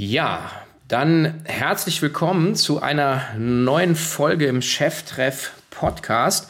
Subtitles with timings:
[0.00, 0.52] Ja,
[0.86, 6.48] dann herzlich willkommen zu einer neuen Folge im Cheftreff Podcast.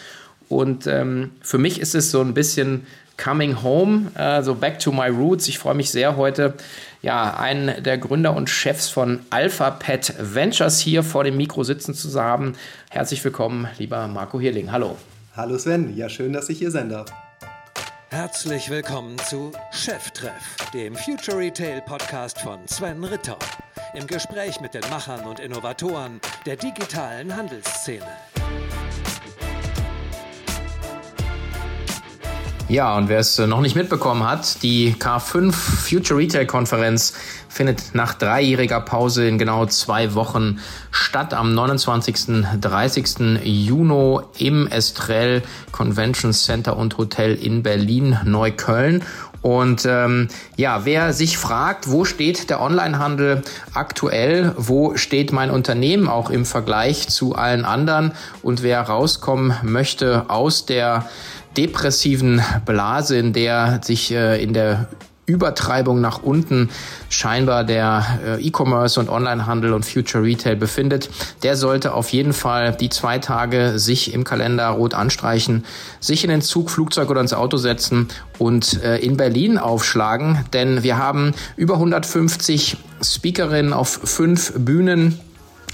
[0.51, 4.93] Und ähm, für mich ist es so ein bisschen Coming Home, äh, so Back to
[4.93, 5.49] My Roots.
[5.49, 6.53] Ich freue mich sehr heute,
[7.01, 11.95] ja, einen der Gründer und Chefs von Alpha Pet Ventures hier vor dem Mikro sitzen
[11.95, 12.53] zu haben.
[12.91, 14.73] Herzlich willkommen, lieber Marco Hirling.
[14.73, 14.99] Hallo.
[15.35, 17.11] Hallo Sven, ja schön, dass ich hier sein darf.
[18.11, 23.39] Herzlich willkommen zu Cheftreff, dem Future Retail Podcast von Sven Ritter.
[23.93, 28.09] Im Gespräch mit den Machern und Innovatoren der digitalen Handelsszene.
[32.71, 37.15] Ja, und wer es noch nicht mitbekommen hat, die K5 Future Retail Konferenz
[37.49, 40.59] findet nach dreijähriger Pause in genau zwei Wochen
[40.91, 42.45] statt am 29.
[42.61, 43.41] 30.
[43.43, 45.41] Juni im Estrell
[45.73, 49.03] Convention Center und Hotel in Berlin Neukölln.
[49.41, 56.09] Und ähm, ja, wer sich fragt, wo steht der Onlinehandel aktuell, wo steht mein Unternehmen
[56.09, 61.07] auch im Vergleich zu allen anderen und wer rauskommen möchte aus der
[61.59, 64.89] depressiven Blase, in der sich äh, in der
[65.27, 66.71] Übertreibung nach unten
[67.11, 71.11] scheinbar der äh, E-Commerce und Onlinehandel und Future Retail befindet,
[71.43, 75.65] der sollte auf jeden Fall die zwei Tage sich im Kalender rot anstreichen,
[76.01, 80.83] sich in den Zug, Flugzeug oder ins Auto setzen und äh, in Berlin aufschlagen, denn
[80.83, 85.21] wir haben über 150 Speakerinnen auf fünf Bühnen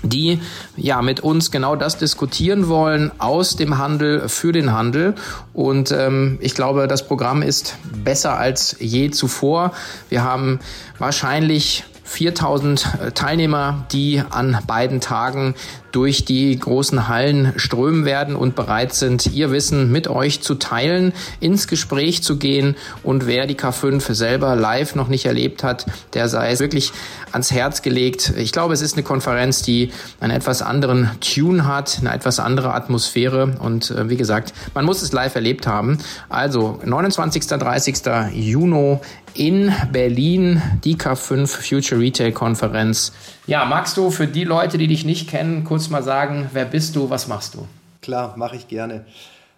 [0.05, 0.41] die
[0.77, 5.15] ja mit uns genau das diskutieren wollen aus dem Handel für den Handel.
[5.53, 9.73] Und ähm, ich glaube, das Programm ist besser als je zuvor.
[10.09, 10.61] Wir haben
[10.99, 15.55] wahrscheinlich 4000 äh, Teilnehmer, die an beiden Tagen
[15.95, 21.13] durch die großen Hallen strömen werden und bereit sind, ihr Wissen mit euch zu teilen,
[21.39, 22.75] ins Gespräch zu gehen.
[23.05, 26.93] Und wer die K5 selber live noch nicht erlebt hat, der sei es wirklich
[27.31, 28.33] ans Herz gelegt.
[28.37, 32.75] Ich glaube, es ist eine Konferenz, die einen etwas anderen Tune hat, eine etwas andere
[32.75, 33.55] Atmosphäre.
[33.61, 35.99] Und äh, wie gesagt, man muss es live erlebt haben.
[36.29, 37.47] Also 29.
[37.47, 37.99] 30.
[38.33, 38.99] Juni
[39.35, 43.13] in Berlin, die K5 Future Retail Konferenz.
[43.47, 46.97] Ja, magst du für die Leute, die dich nicht kennen, kurz mal sagen, wer bist
[46.97, 47.67] du, was machst du?
[48.01, 49.05] Klar, mache ich gerne.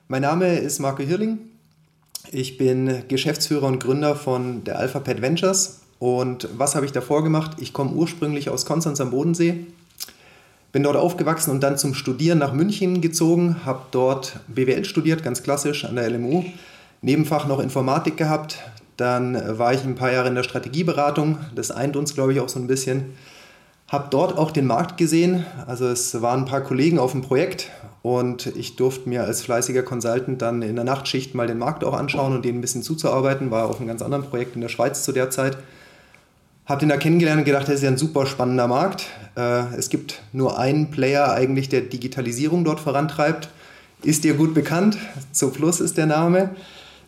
[0.09, 1.39] Mein Name ist Marco Hirling.
[2.33, 5.83] Ich bin Geschäftsführer und Gründer von der Alpha Pet Ventures.
[6.01, 7.59] Und was habe ich davor gemacht?
[7.61, 9.67] Ich komme ursprünglich aus Konstanz am Bodensee,
[10.73, 15.45] bin dort aufgewachsen und dann zum Studieren nach München gezogen, habe dort BWL studiert, ganz
[15.45, 16.45] klassisch an der LMU,
[17.03, 18.59] Nebenfach noch Informatik gehabt,
[18.97, 21.39] dann war ich ein paar Jahre in der Strategieberatung.
[21.55, 23.15] Das eint uns, glaube ich, auch so ein bisschen.
[23.89, 25.47] Habe dort auch den Markt gesehen.
[25.67, 27.71] Also es waren ein paar Kollegen auf dem Projekt
[28.03, 31.95] und ich durfte mir als fleißiger Consultant dann in der Nachtschicht mal den Markt auch
[31.95, 33.53] anschauen und denen ein bisschen zuzuarbeiten.
[33.53, 35.57] War auf einem ganz anderen Projekt in der Schweiz zu der Zeit.
[36.67, 39.07] Habe den da kennengelernt und gedacht, das ist ja ein super spannender Markt.
[39.37, 43.51] Äh, es gibt nur einen Player eigentlich, der Digitalisierung dort vorantreibt.
[44.03, 44.99] Ist dir gut bekannt?
[45.55, 46.51] Plus ist der Name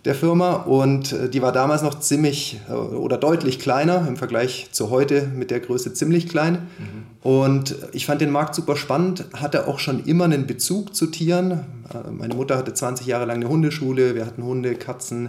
[0.09, 4.69] der Firma und äh, die war damals noch ziemlich äh, oder deutlich kleiner im Vergleich
[4.73, 6.67] zu heute mit der Größe ziemlich klein.
[6.79, 7.31] Mhm.
[7.31, 11.67] Und ich fand den Markt super spannend, hatte auch schon immer einen Bezug zu Tieren.
[11.93, 15.29] Äh, meine Mutter hatte 20 Jahre lang eine Hundeschule, wir hatten Hunde, Katzen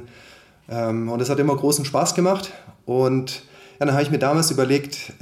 [0.69, 2.51] ähm, und es hat immer großen Spaß gemacht.
[2.85, 3.43] Und
[3.81, 5.13] ja, dann habe ich mir damals überlegt,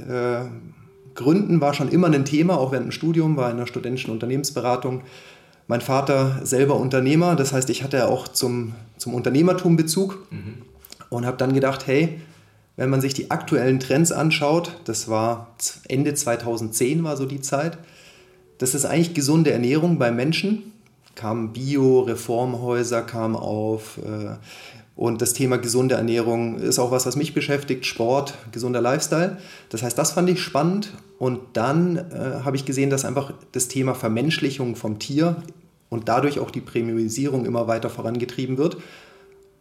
[1.14, 5.02] Gründen war schon immer ein Thema, auch während dem Studium, war in einer studentischen Unternehmensberatung
[5.68, 10.62] mein Vater selber Unternehmer, das heißt, ich hatte auch zum, zum Unternehmertum Bezug mhm.
[11.10, 12.20] und habe dann gedacht, hey,
[12.76, 15.54] wenn man sich die aktuellen Trends anschaut, das war
[15.86, 17.78] Ende 2010 war so die Zeit,
[18.56, 20.72] das ist eigentlich gesunde Ernährung bei Menschen.
[21.14, 24.36] Kamen Bio, Reformhäuser kamen auf äh,
[24.96, 29.36] und das Thema gesunde Ernährung ist auch was, was mich beschäftigt, Sport, gesunder Lifestyle.
[29.68, 33.68] Das heißt, das fand ich spannend und dann äh, habe ich gesehen, dass einfach das
[33.68, 35.42] Thema Vermenschlichung vom Tier
[35.88, 38.76] und dadurch auch die Premiumisierung immer weiter vorangetrieben wird.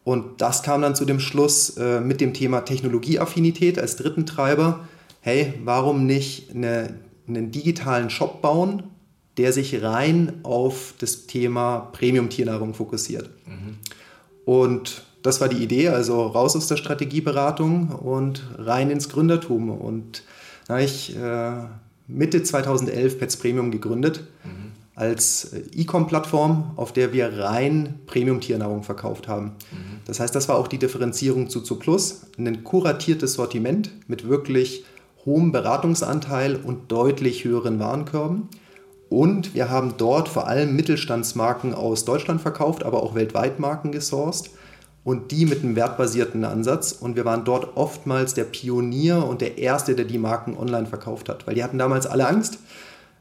[0.04, 4.88] Und das kam dann zu dem Schluss äh, mit dem Thema Technologieaffinität als dritten Treiber.
[5.22, 6.94] Hey, warum nicht eine,
[7.28, 8.84] einen digitalen Shop bauen,
[9.38, 13.30] der sich rein auf das Thema Premium-Tiernahrung fokussiert?
[13.46, 13.78] Mhm.
[14.46, 19.72] Und das war die Idee, also raus aus der Strategieberatung und rein ins Gründertum.
[19.72, 20.24] Und
[20.68, 21.52] da habe ich äh,
[22.08, 24.24] Mitte 2011 Pets Premium gegründet.
[24.44, 24.68] Mhm
[24.98, 29.52] als E-Com-Plattform, auf der wir rein Premium-Tiernahrung verkauft haben.
[29.72, 30.00] Mhm.
[30.06, 34.86] Das heißt, das war auch die Differenzierung zu Plus, ein kuratiertes Sortiment mit wirklich
[35.24, 38.50] hohem Beratungsanteil und deutlich höheren Warenkörben.
[39.08, 44.50] Und wir haben dort vor allem Mittelstandsmarken aus Deutschland verkauft, aber auch weltweit Marken gesourced.
[45.08, 46.92] Und die mit einem wertbasierten Ansatz.
[46.92, 51.30] Und wir waren dort oftmals der Pionier und der Erste, der die Marken online verkauft
[51.30, 52.60] hat, weil die hatten damals alle Angst,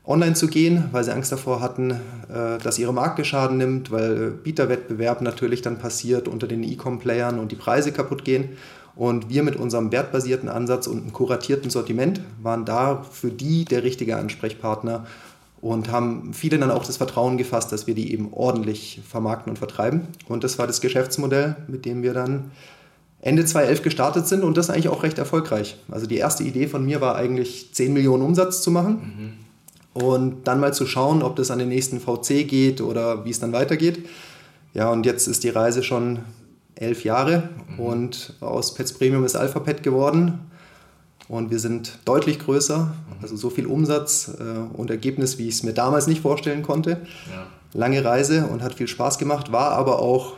[0.05, 4.33] online zu gehen, weil sie Angst davor hatten, äh, dass ihre Marke Schaden nimmt, weil
[4.33, 8.57] Bieterwettbewerb natürlich dann passiert unter den E-Com-Playern und die Preise kaputt gehen.
[8.97, 13.85] Und wir mit unserem wertbasierten Ansatz und einem kuratierten Sortiment waren da für die der
[13.85, 15.07] richtige Ansprechpartner
[15.67, 19.59] und haben viele dann auch das Vertrauen gefasst, dass wir die eben ordentlich vermarkten und
[19.59, 20.03] vertreiben.
[20.29, 22.53] Und das war das Geschäftsmodell, mit dem wir dann
[23.21, 25.77] Ende 2011 gestartet sind und das eigentlich auch recht erfolgreich.
[25.91, 29.37] Also die erste Idee von mir war eigentlich 10 Millionen Umsatz zu machen
[29.97, 30.03] mhm.
[30.03, 33.41] und dann mal zu schauen, ob das an den nächsten VC geht oder wie es
[33.41, 34.07] dann weitergeht.
[34.73, 36.21] Ja, und jetzt ist die Reise schon
[36.77, 37.81] elf Jahre mhm.
[37.81, 40.39] und aus Pets Premium ist Alpha Pet geworden.
[41.29, 45.63] Und wir sind deutlich größer, also so viel Umsatz äh, und Ergebnis, wie ich es
[45.63, 47.01] mir damals nicht vorstellen konnte.
[47.31, 47.47] Ja.
[47.73, 50.35] Lange Reise und hat viel Spaß gemacht, war aber auch,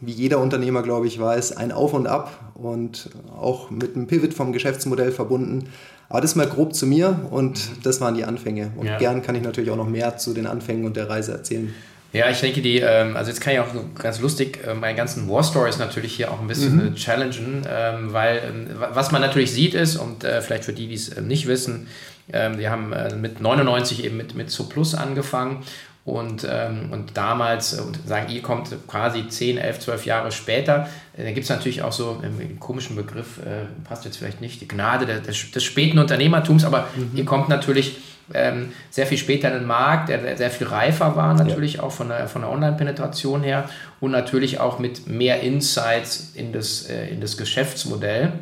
[0.00, 4.34] wie jeder Unternehmer, glaube ich, weiß, ein Auf und Ab und auch mit einem Pivot
[4.34, 5.68] vom Geschäftsmodell verbunden.
[6.08, 7.82] Aber das mal grob zu mir und mhm.
[7.82, 8.72] das waren die Anfänge.
[8.76, 8.98] Und ja.
[8.98, 11.72] gern kann ich natürlich auch noch mehr zu den Anfängen und der Reise erzählen.
[12.12, 13.68] Ja, ich denke, die, ähm, also jetzt kann ich auch
[13.98, 16.94] ganz lustig äh, meine ganzen War Stories natürlich hier auch ein bisschen mhm.
[16.94, 20.94] challengen, ähm, weil ähm, was man natürlich sieht ist, und äh, vielleicht für die, die
[20.94, 21.88] es nicht wissen,
[22.28, 25.64] wir haben äh, mit 99 eben mit, mit Plus angefangen
[26.04, 31.24] und, ähm, und damals, und sagen, ihr kommt quasi 10, 11, 12 Jahre später, äh,
[31.24, 34.68] da gibt es natürlich auch so einen komischen Begriff, äh, passt jetzt vielleicht nicht, die
[34.68, 37.10] Gnade des, des späten Unternehmertums, aber mhm.
[37.14, 37.98] ihr kommt natürlich
[38.34, 41.82] ähm, sehr viel später in den Markt, der sehr viel reifer war natürlich ja.
[41.82, 43.68] auch von der, von der Online-Penetration her
[44.00, 48.32] und natürlich auch mit mehr Insights in das, äh, in das Geschäftsmodell.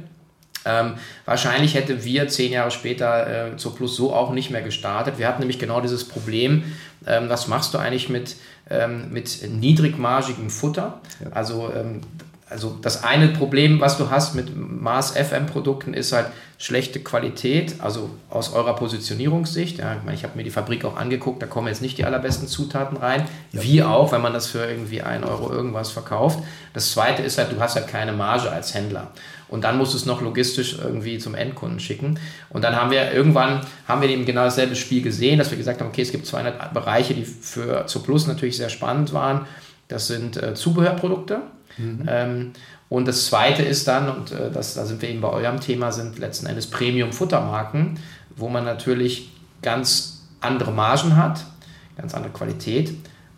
[0.64, 0.94] Ähm,
[1.24, 5.18] wahrscheinlich hätte wir zehn Jahre später äh, zur Plus so auch nicht mehr gestartet.
[5.18, 6.64] Wir hatten nämlich genau dieses Problem,
[7.06, 8.36] ähm, was machst du eigentlich mit,
[8.68, 11.00] ähm, mit niedrigmargigem Futter?
[11.24, 11.30] Ja.
[11.32, 12.02] Also ähm,
[12.50, 16.26] also das eine Problem, was du hast mit Maß FM Produkten, ist halt
[16.58, 19.78] schlechte Qualität, also aus eurer Positionierungssicht.
[19.78, 22.04] Ja, ich, meine, ich habe mir die Fabrik auch angeguckt, da kommen jetzt nicht die
[22.04, 23.26] allerbesten Zutaten rein.
[23.52, 23.62] Ja.
[23.62, 26.40] Wie auch, wenn man das für irgendwie 1 Euro irgendwas verkauft.
[26.74, 29.12] Das zweite ist halt, du hast halt keine Marge als Händler.
[29.48, 32.18] Und dann musst du es noch logistisch irgendwie zum Endkunden schicken.
[32.50, 35.80] Und dann haben wir irgendwann, haben wir eben genau dasselbe Spiel gesehen, dass wir gesagt
[35.80, 39.46] haben, okay, es gibt 200 Bereiche, die für zu Plus natürlich sehr spannend waren.
[39.88, 41.42] Das sind äh, Zubehörprodukte,
[41.80, 42.06] Mhm.
[42.08, 42.52] Ähm,
[42.88, 45.92] und das Zweite ist dann, und äh, das, da sind wir eben bei eurem Thema,
[45.92, 47.98] sind letzten Endes Premium-Futtermarken,
[48.36, 49.30] wo man natürlich
[49.62, 51.44] ganz andere Margen hat,
[51.96, 52.94] ganz andere Qualität,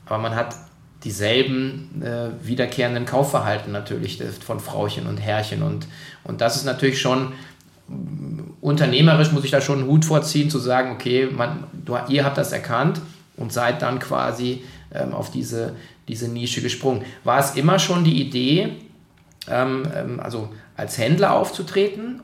[0.06, 0.56] aber man hat
[1.04, 5.62] dieselben äh, wiederkehrenden Kaufverhalten natürlich von Frauchen und Herrchen.
[5.62, 5.86] Und,
[6.24, 7.32] und das ist natürlich schon
[8.60, 12.38] unternehmerisch, muss ich da schon einen Hut vorziehen, zu sagen, okay, man, du, ihr habt
[12.38, 13.00] das erkannt
[13.36, 14.62] und seid dann quasi
[14.94, 15.74] ähm, auf diese,
[16.08, 17.04] diese Nische gesprungen.
[17.24, 18.76] War es immer schon die Idee,
[19.48, 22.22] ähm, ähm, also als Händler aufzutreten,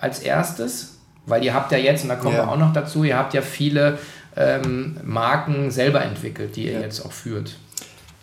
[0.00, 0.98] als erstes?
[1.26, 2.46] Weil ihr habt ja jetzt, und da kommen ja.
[2.46, 3.98] wir auch noch dazu, ihr habt ja viele
[4.36, 6.80] ähm, Marken selber entwickelt, die ihr ja.
[6.80, 7.56] jetzt auch führt.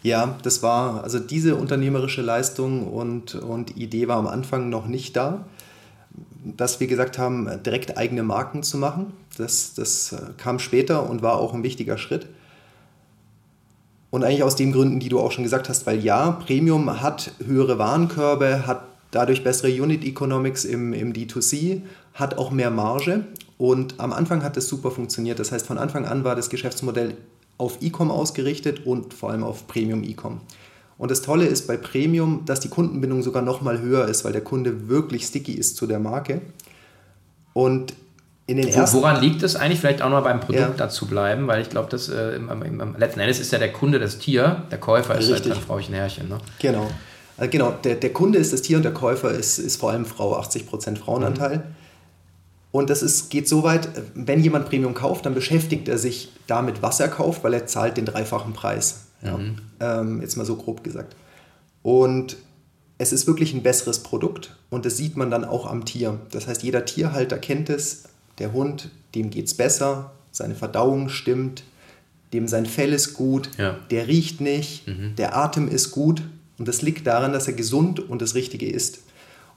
[0.01, 5.16] Ja, das war, also diese unternehmerische Leistung und, und Idee war am Anfang noch nicht
[5.16, 5.46] da.
[6.44, 11.22] Dass wir gesagt haben, direkt eigene Marken zu machen, das, das äh, kam später und
[11.22, 12.28] war auch ein wichtiger Schritt.
[14.12, 17.32] Und eigentlich aus den Gründen, die du auch schon gesagt hast, weil ja, Premium hat
[17.46, 21.82] höhere Warenkörbe, hat dadurch bessere Unit Economics im, im D2C,
[22.14, 23.26] hat auch mehr Marge
[23.58, 25.40] und am Anfang hat das super funktioniert.
[25.40, 27.18] Das heißt, von Anfang an war das Geschäftsmodell
[27.58, 30.42] auf E-Com ausgerichtet und vor allem auf Premium E-Com.
[30.98, 34.34] Und das Tolle ist bei Premium, dass die Kundenbindung sogar noch mal höher ist, weil
[34.34, 36.42] der Kunde wirklich sticky ist zu der Marke.
[37.54, 37.94] Und
[38.50, 39.79] in den ersten Woran liegt es eigentlich?
[39.79, 40.74] Vielleicht auch noch beim Produkt ja.
[40.75, 43.72] dazu bleiben, weil ich glaube, dass äh, im, im, im, letzten Endes ist ja der
[43.72, 46.29] Kunde das Tier, der Käufer ist halt ein Frauchen Herrchen.
[46.29, 46.39] Ne?
[46.58, 46.89] Genau.
[47.38, 50.06] Also genau, der, der Kunde ist das Tier und der Käufer ist, ist vor allem
[50.06, 51.58] Frau, 80% Frauenanteil.
[51.58, 51.63] Mhm.
[52.72, 56.82] Und das ist, geht so weit, wenn jemand Premium kauft, dann beschäftigt er sich damit,
[56.82, 59.06] was er kauft, weil er zahlt den dreifachen Preis.
[59.22, 59.38] Ja.
[59.38, 59.58] Mhm.
[59.79, 61.15] Ähm, jetzt mal so grob gesagt.
[61.84, 62.38] Und
[62.98, 66.20] es ist wirklich ein besseres Produkt und das sieht man dann auch am Tier.
[66.32, 68.03] Das heißt, jeder Tierhalter kennt es,
[68.39, 71.63] der Hund, dem geht es besser, seine Verdauung stimmt,
[72.34, 73.77] dem sein Fell ist gut, ja.
[73.89, 75.15] der riecht nicht, mhm.
[75.17, 76.22] der Atem ist gut
[76.58, 79.00] und das liegt daran, dass er gesund und das Richtige ist.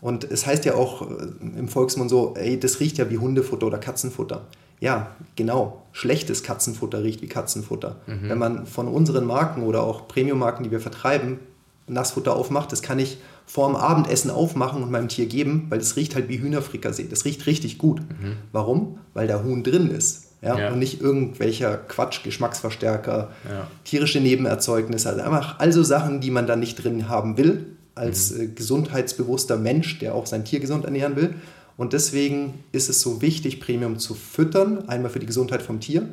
[0.01, 3.67] Und es heißt ja auch äh, im Volksmund so, ey, das riecht ja wie Hundefutter
[3.67, 4.47] oder Katzenfutter.
[4.81, 5.83] Ja, genau.
[5.93, 7.97] Schlechtes Katzenfutter riecht wie Katzenfutter.
[8.07, 8.29] Mhm.
[8.29, 11.39] Wenn man von unseren Marken oder auch Premium-Marken, die wir vertreiben,
[11.87, 15.97] Nassfutter aufmacht, das kann ich vor dem Abendessen aufmachen und meinem Tier geben, weil das
[15.97, 17.07] riecht halt wie Hühnerfrikassee.
[17.09, 18.01] Das riecht richtig gut.
[18.01, 18.37] Mhm.
[18.53, 18.99] Warum?
[19.15, 20.29] Weil da Huhn drin ist.
[20.43, 20.59] Ja?
[20.59, 20.73] ja?
[20.73, 23.67] Und nicht irgendwelcher Quatsch, Geschmacksverstärker, ja.
[23.85, 25.11] tierische Nebenerzeugnisse.
[25.11, 27.67] Also einfach also Sachen, die man da nicht drin haben will.
[27.95, 28.55] als mhm.
[28.55, 31.35] gesundheitsbewusster Mensch, der auch sein Tier gesund ernähren will.
[31.77, 36.07] Und deswegen ist es so wichtig, Premium zu füttern, einmal für die Gesundheit vom Tier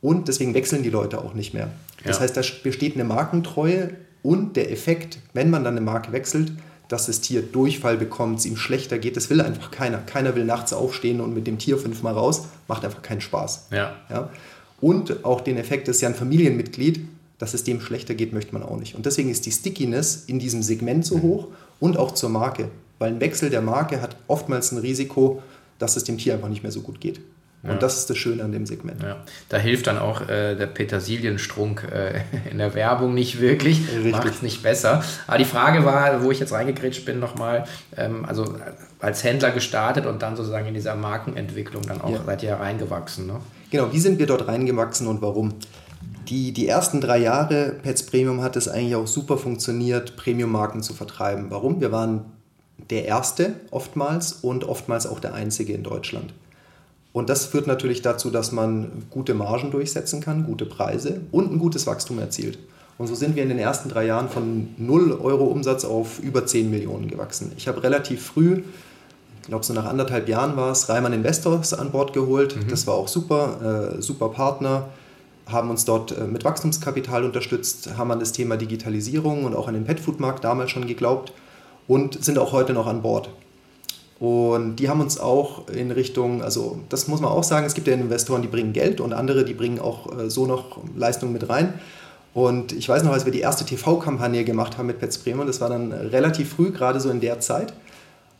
[0.00, 1.70] und deswegen wechseln die Leute auch nicht mehr.
[2.04, 3.90] Das heißt, da besteht eine Markentreue
[4.22, 6.52] und der Effekt, wenn man dann eine Marke wechselt,
[6.88, 9.16] dass das Tier Durchfall bekommt, es ihm schlechter geht.
[9.16, 9.98] Das will einfach keiner.
[9.98, 12.44] Keiner will nachts aufstehen und mit dem Tier fünfmal raus.
[12.68, 13.68] Macht einfach keinen Spaß.
[13.70, 13.96] Ja.
[14.08, 14.30] ja?
[14.80, 17.00] Und auch den Effekt, das ist ja ein Familienmitglied,
[17.38, 18.94] dass es dem schlechter geht, möchte man auch nicht.
[18.94, 21.48] Und deswegen ist die Stickiness in diesem Segment so hoch
[21.80, 22.68] und auch zur Marke.
[22.98, 25.42] Weil ein Wechsel der Marke hat oftmals ein Risiko,
[25.78, 27.20] dass es dem Tier einfach nicht mehr so gut geht.
[27.66, 27.80] Und ja.
[27.80, 29.02] das ist das Schöne an dem Segment.
[29.02, 29.16] Ja.
[29.48, 32.20] Da hilft dann auch äh, der Petersilienstrunk äh,
[32.50, 33.80] in der Werbung nicht wirklich,
[34.10, 35.02] macht es nicht besser.
[35.26, 37.64] Aber die Frage war, wo ich jetzt reingekrätscht bin nochmal,
[37.96, 38.56] ähm, also
[39.00, 42.22] als Händler gestartet und dann sozusagen in dieser Markenentwicklung dann auch ja.
[42.24, 43.26] seid ihr reingewachsen.
[43.26, 43.40] Ne?
[43.70, 45.54] Genau, wie sind wir dort reingewachsen und warum?
[46.28, 50.92] Die, die ersten drei Jahre Pets Premium hat es eigentlich auch super funktioniert, Premium-Marken zu
[50.92, 51.46] vertreiben.
[51.50, 51.80] Warum?
[51.80, 52.24] Wir waren
[52.90, 56.32] der Erste oftmals und oftmals auch der Einzige in Deutschland.
[57.16, 61.58] Und das führt natürlich dazu, dass man gute Margen durchsetzen kann, gute Preise und ein
[61.58, 62.58] gutes Wachstum erzielt.
[62.98, 66.44] Und so sind wir in den ersten drei Jahren von 0 Euro Umsatz auf über
[66.44, 67.52] 10 Millionen gewachsen.
[67.56, 68.64] Ich habe relativ früh,
[69.40, 72.54] ich glaube so nach anderthalb Jahren war es, Reimann Investors an Bord geholt.
[72.54, 72.68] Mhm.
[72.68, 74.88] Das war auch super, äh, super Partner,
[75.46, 79.72] haben uns dort äh, mit Wachstumskapital unterstützt, haben an das Thema Digitalisierung und auch an
[79.72, 81.32] den Petfood-Markt damals schon geglaubt
[81.88, 83.30] und sind auch heute noch an Bord.
[84.18, 87.86] Und die haben uns auch in Richtung, also das muss man auch sagen, es gibt
[87.86, 91.48] ja Investoren, die bringen Geld und andere, die bringen auch äh, so noch Leistungen mit
[91.48, 91.74] rein.
[92.32, 95.60] Und ich weiß noch, als wir die erste TV-Kampagne gemacht haben mit Pets Bremen, das
[95.60, 97.72] war dann relativ früh, gerade so in der Zeit.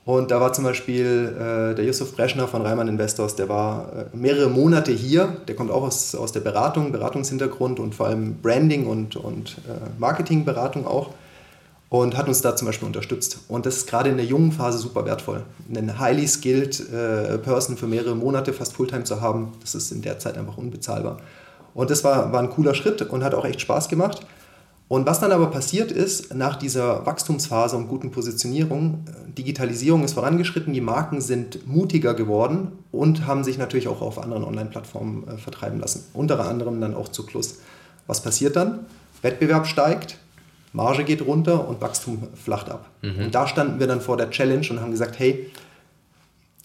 [0.07, 4.17] Und da war zum Beispiel äh, der Yusuf Breschner von Reimann Investors, der war äh,
[4.17, 5.37] mehrere Monate hier.
[5.49, 9.73] Der kommt auch aus, aus der Beratung, Beratungshintergrund und vor allem Branding und, und äh,
[9.99, 11.11] Marketingberatung auch
[12.01, 13.39] und hat uns da zum Beispiel unterstützt.
[13.49, 15.43] Und das ist gerade in der jungen Phase super wertvoll.
[15.69, 20.03] Einen highly skilled äh, Person für mehrere Monate fast Fulltime zu haben, das ist in
[20.03, 21.19] der Zeit einfach unbezahlbar.
[21.75, 24.27] Und das war, war ein cooler Schritt und hat auch echt Spaß gemacht.
[24.89, 30.15] Und was dann aber passiert ist, nach dieser Wachstumsphase und guten Positionierung, äh, Digitalisierung ist
[30.15, 35.39] vorangeschritten, die Marken sind mutiger geworden und haben sich natürlich auch auf anderen Online-Plattformen äh,
[35.39, 36.05] vertreiben lassen.
[36.15, 37.59] Unter anderem dann auch zu Plus.
[38.07, 38.87] Was passiert dann?
[39.23, 40.19] Wettbewerb steigt,
[40.73, 42.91] Marge geht runter und Wachstum flacht ab.
[43.03, 43.27] Mhm.
[43.27, 45.51] Und da standen wir dann vor der Challenge und haben gesagt, hey,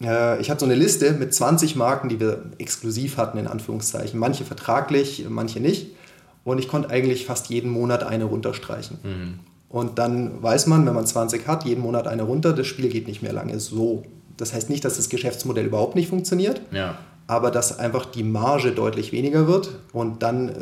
[0.02, 4.18] äh, ich hatte so eine Liste mit 20 Marken, die wir exklusiv hatten, in Anführungszeichen.
[4.18, 5.88] Manche vertraglich, manche nicht.
[6.44, 8.98] Und ich konnte eigentlich fast jeden Monat eine runterstreichen.
[9.02, 9.38] Mhm.
[9.68, 13.06] Und dann weiß man, wenn man 20 hat, jeden Monat eine runter, das Spiel geht
[13.06, 14.02] nicht mehr lange so.
[14.36, 16.60] Das heißt nicht, dass das Geschäftsmodell überhaupt nicht funktioniert.
[16.72, 20.52] Ja aber dass einfach die Marge deutlich weniger wird und dann äh,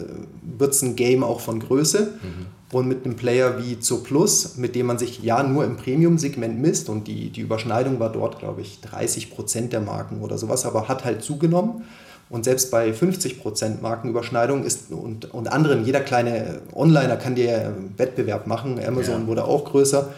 [0.58, 2.12] wird es ein Game auch von Größe.
[2.22, 2.46] Mhm.
[2.72, 6.60] Und mit einem Player wie Zo Plus, mit dem man sich ja nur im Premium-Segment
[6.60, 10.64] misst und die, die Überschneidung war dort, glaube ich, 30 Prozent der Marken oder sowas,
[10.64, 11.82] aber hat halt zugenommen.
[12.28, 17.74] Und selbst bei 50 Prozent Markenüberschneidung ist und, und anderen, jeder kleine Onliner kann dir
[17.96, 19.26] Wettbewerb machen, Amazon ja.
[19.26, 20.08] wurde auch größer.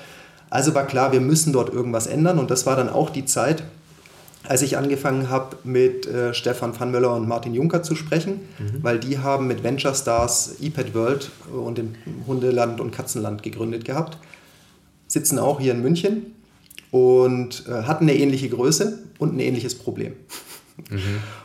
[0.51, 3.63] Also war klar, wir müssen dort irgendwas ändern und das war dann auch die Zeit,
[4.53, 8.83] als ich angefangen habe, mit äh, Stefan van Möller und Martin Juncker zu sprechen, mhm.
[8.83, 11.95] weil die haben mit Venture Stars iPad World und dem
[12.27, 14.19] Hundeland und Katzenland gegründet gehabt,
[15.09, 16.35] sitzen auch hier in München
[16.91, 20.13] und äh, hatten eine ähnliche Größe und ein ähnliches Problem.
[20.91, 20.99] Mhm.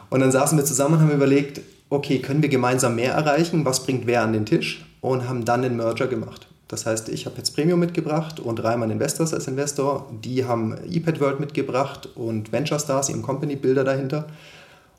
[0.09, 3.63] Und dann saßen wir zusammen und haben überlegt, okay, können wir gemeinsam mehr erreichen?
[3.63, 4.85] Was bringt wer an den Tisch?
[4.99, 6.49] Und haben dann den Merger gemacht.
[6.67, 10.09] Das heißt, ich habe jetzt Premium mitgebracht und Reimann Investors als Investor.
[10.23, 14.27] Die haben ePad World mitgebracht und Venture Stars, ihren Company Builder dahinter.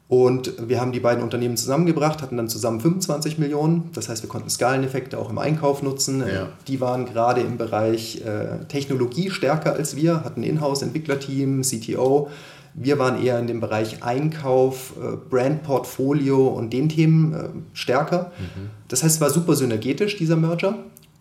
[0.09, 3.91] Und wir haben die beiden Unternehmen zusammengebracht, hatten dann zusammen 25 Millionen.
[3.93, 6.21] Das heißt, wir konnten Skaleneffekte auch im Einkauf nutzen.
[6.27, 6.49] Ja.
[6.67, 12.31] Die waren gerade im Bereich äh, Technologie stärker als wir, hatten Inhouse-Entwicklerteam, CTO.
[12.73, 18.33] Wir waren eher in dem Bereich Einkauf, äh, Brandportfolio und den Themen äh, stärker.
[18.39, 18.71] Mhm.
[18.89, 20.79] Das heißt, es war super synergetisch, dieser Merger.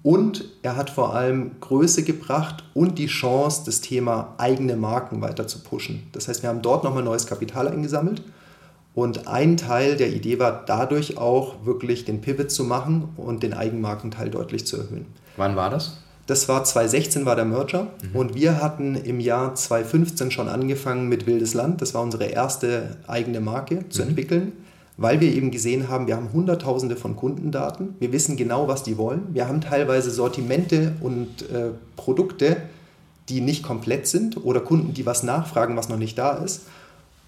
[0.08, 5.48] Und er hat vor allem Größe gebracht und die Chance, das Thema eigene Marken weiter
[5.48, 6.08] zu pushen.
[6.14, 8.22] Das heißt, wir haben dort nochmal neues Kapital eingesammelt.
[8.96, 13.54] Und ein Teil der Idee war dadurch auch wirklich den Pivot zu machen und den
[13.54, 15.08] Eigenmarkenteil deutlich zu erhöhen.
[15.36, 15.98] Wann war das?
[16.26, 18.16] Das war 2016 war der Merger mhm.
[18.16, 21.82] und wir hatten im Jahr 2015 schon angefangen mit Wildes Land.
[21.82, 24.08] Das war unsere erste eigene Marke zu mhm.
[24.08, 24.54] entwickeln
[24.98, 28.98] weil wir eben gesehen haben, wir haben Hunderttausende von Kundendaten, wir wissen genau, was die
[28.98, 32.58] wollen, wir haben teilweise Sortimente und äh, Produkte,
[33.30, 36.63] die nicht komplett sind oder Kunden, die was nachfragen, was noch nicht da ist.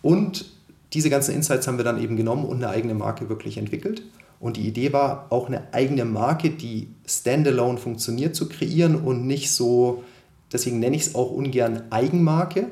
[0.02, 0.46] Und
[0.94, 4.02] diese ganzen Insights haben wir dann eben genommen und eine eigene Marke wirklich entwickelt.
[4.40, 9.52] Und die Idee war, auch eine eigene Marke, die standalone funktioniert, zu kreieren und nicht
[9.52, 10.04] so
[10.52, 12.68] deswegen nenne ich es auch ungern Eigenmarke,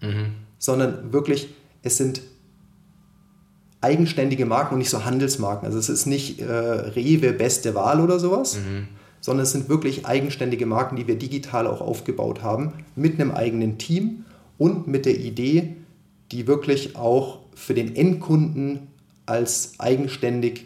[0.00, 0.34] mhm.
[0.58, 1.48] sondern wirklich,
[1.82, 2.20] es sind
[3.86, 5.66] eigenständige Marken und nicht so Handelsmarken.
[5.66, 8.88] Also es ist nicht äh, Rewe beste Wahl oder sowas, mhm.
[9.20, 13.78] sondern es sind wirklich eigenständige Marken, die wir digital auch aufgebaut haben, mit einem eigenen
[13.78, 14.24] Team
[14.58, 15.76] und mit der Idee,
[16.32, 18.88] die wirklich auch für den Endkunden
[19.24, 20.64] als eigenständig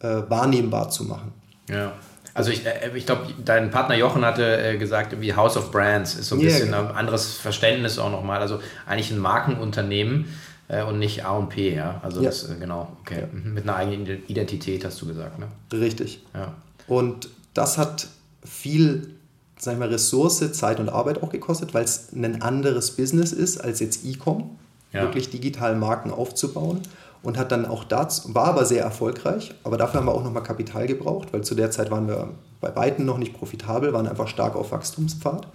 [0.00, 1.32] äh, wahrnehmbar zu machen.
[1.68, 1.92] Ja.
[2.34, 6.14] Also ich, äh, ich glaube, dein Partner Jochen hatte äh, gesagt, wie House of Brands
[6.14, 6.88] ist so ein yeah, bisschen genau.
[6.88, 8.40] ein anderes Verständnis auch nochmal.
[8.40, 10.26] Also eigentlich ein Markenunternehmen
[10.72, 12.00] äh, und nicht A&P, ja.
[12.02, 12.30] Also ja.
[12.30, 13.20] das, genau, okay.
[13.20, 13.26] Ja.
[13.30, 13.54] Mhm.
[13.54, 15.46] Mit einer eigenen Identität hast du gesagt, ne?
[15.72, 16.24] Richtig.
[16.34, 16.54] Ja.
[16.88, 18.08] Und das hat
[18.42, 19.14] viel,
[19.58, 23.80] sagen wir, Ressource, Zeit und Arbeit auch gekostet, weil es ein anderes Business ist als
[23.80, 24.56] jetzt E-Com,
[24.92, 25.02] ja.
[25.02, 26.80] wirklich digital Marken aufzubauen
[27.22, 30.42] und hat dann auch dazu, war aber sehr erfolgreich, aber dafür haben wir auch nochmal
[30.42, 34.28] Kapital gebraucht, weil zu der Zeit waren wir bei Weitem noch nicht profitabel, waren einfach
[34.28, 35.46] stark auf Wachstumspfad.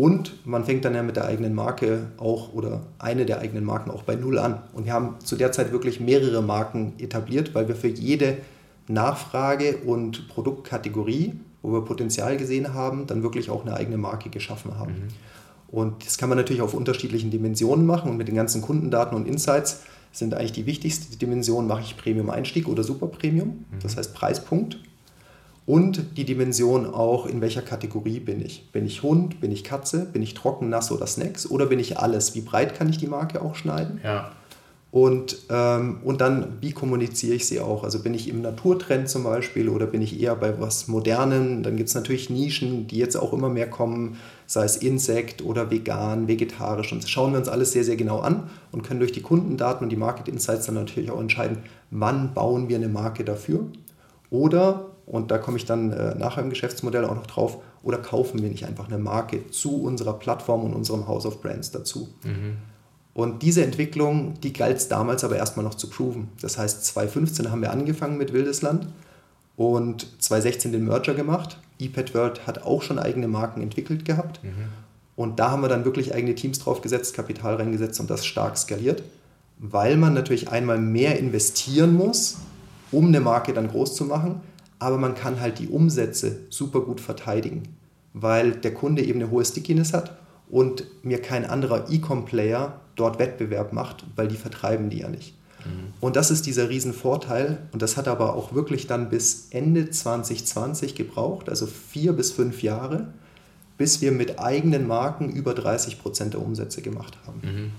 [0.00, 3.90] Und man fängt dann ja mit der eigenen Marke auch oder eine der eigenen Marken
[3.90, 4.62] auch bei Null an.
[4.72, 8.38] Und wir haben zu der Zeit wirklich mehrere Marken etabliert, weil wir für jede
[8.88, 14.78] Nachfrage und Produktkategorie, wo wir Potenzial gesehen haben, dann wirklich auch eine eigene Marke geschaffen
[14.78, 14.92] haben.
[14.92, 15.08] Mhm.
[15.68, 19.28] Und das kann man natürlich auf unterschiedlichen Dimensionen machen und mit den ganzen Kundendaten und
[19.28, 23.80] Insights sind eigentlich die wichtigste Dimension, mache ich Premium-Einstieg oder Super Premium, mhm.
[23.82, 24.78] das heißt Preispunkt.
[25.70, 28.72] Und die Dimension auch, in welcher Kategorie bin ich.
[28.72, 31.96] Bin ich Hund, bin ich Katze, bin ich trocken, nass oder Snacks oder bin ich
[31.96, 32.34] alles?
[32.34, 34.00] Wie breit kann ich die Marke auch schneiden?
[34.02, 34.32] Ja.
[34.90, 37.84] Und, ähm, und dann, wie kommuniziere ich sie auch?
[37.84, 41.62] Also bin ich im Naturtrend zum Beispiel oder bin ich eher bei was Modernen?
[41.62, 45.70] Dann gibt es natürlich Nischen, die jetzt auch immer mehr kommen, sei es Insekt oder
[45.70, 46.90] vegan, vegetarisch.
[46.90, 49.84] Und das schauen wir uns alles sehr, sehr genau an und können durch die Kundendaten
[49.84, 51.58] und die Market Insights dann natürlich auch entscheiden,
[51.92, 53.66] wann bauen wir eine Marke dafür.
[54.30, 58.40] Oder, und da komme ich dann äh, nachher im Geschäftsmodell auch noch drauf, oder kaufen
[58.42, 62.08] wir nicht einfach eine Marke zu unserer Plattform und unserem House of Brands dazu.
[62.22, 62.58] Mhm.
[63.12, 66.28] Und diese Entwicklung, die galt es damals aber erstmal noch zu proven.
[66.40, 68.86] Das heißt, 2015 haben wir angefangen mit Wildesland
[69.56, 71.58] und 2016 den Merger gemacht.
[71.80, 74.44] ePad World hat auch schon eigene Marken entwickelt gehabt.
[74.44, 74.68] Mhm.
[75.16, 78.56] Und da haben wir dann wirklich eigene Teams drauf gesetzt, Kapital reingesetzt und das stark
[78.56, 79.02] skaliert,
[79.58, 82.36] weil man natürlich einmal mehr investieren muss,
[82.92, 84.40] um eine Marke dann groß zu machen,
[84.80, 87.62] aber man kann halt die Umsätze super gut verteidigen,
[88.12, 93.72] weil der Kunde eben eine hohe Stickiness hat und mir kein anderer E-Com-Player dort Wettbewerb
[93.72, 95.34] macht, weil die vertreiben die ja nicht.
[95.64, 95.92] Mhm.
[96.00, 100.94] Und das ist dieser Riesenvorteil und das hat aber auch wirklich dann bis Ende 2020
[100.94, 103.08] gebraucht, also vier bis fünf Jahre,
[103.76, 107.40] bis wir mit eigenen Marken über 30 Prozent der Umsätze gemacht haben.
[107.42, 107.70] Mhm.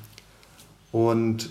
[0.92, 1.50] Und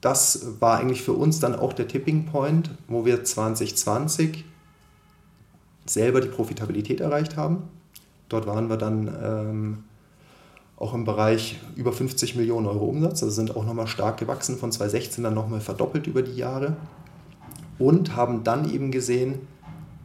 [0.00, 4.44] das war eigentlich für uns dann auch der Tipping Point, wo wir 2020
[5.90, 7.64] selber die Profitabilität erreicht haben.
[8.28, 9.78] Dort waren wir dann ähm,
[10.76, 13.22] auch im Bereich über 50 Millionen Euro Umsatz.
[13.22, 16.76] Also sind auch nochmal stark gewachsen, von 2016 dann nochmal verdoppelt über die Jahre.
[17.78, 19.40] Und haben dann eben gesehen,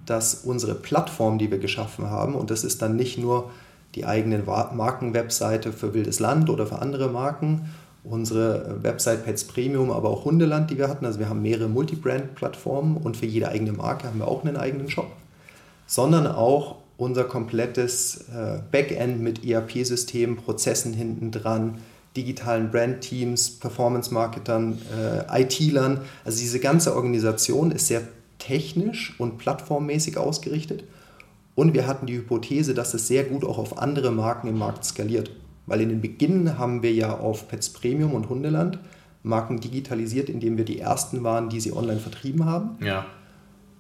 [0.06, 3.50] dass unsere Plattform, die wir geschaffen haben, und das ist dann nicht nur
[3.96, 7.70] die eigene Markenwebseite für Wildes Land oder für andere Marken,
[8.04, 11.06] unsere Website Pets Premium, aber auch Hundeland, die wir hatten.
[11.06, 14.90] Also wir haben mehrere Multibrand-Plattformen und für jede eigene Marke haben wir auch einen eigenen
[14.90, 15.12] Shop,
[15.92, 21.80] sondern auch unser komplettes äh, Backend mit ERP-Systemen, Prozessen hinten dran,
[22.16, 24.78] digitalen Brandteams, Performance-Marketern,
[25.30, 26.00] äh, IT-Lern.
[26.24, 28.04] Also diese ganze Organisation ist sehr
[28.40, 30.86] technisch und plattformmäßig ausgerichtet.
[31.56, 34.86] Und wir hatten die Hypothese, dass es sehr gut auch auf andere Marken im Markt
[34.86, 35.30] skaliert.
[35.66, 38.80] Weil in den Beginn haben wir ja auf Pets Premium und Hundeland
[39.24, 42.78] Marken digitalisiert, indem wir die ersten waren, die sie online vertrieben haben.
[42.82, 43.06] Ja.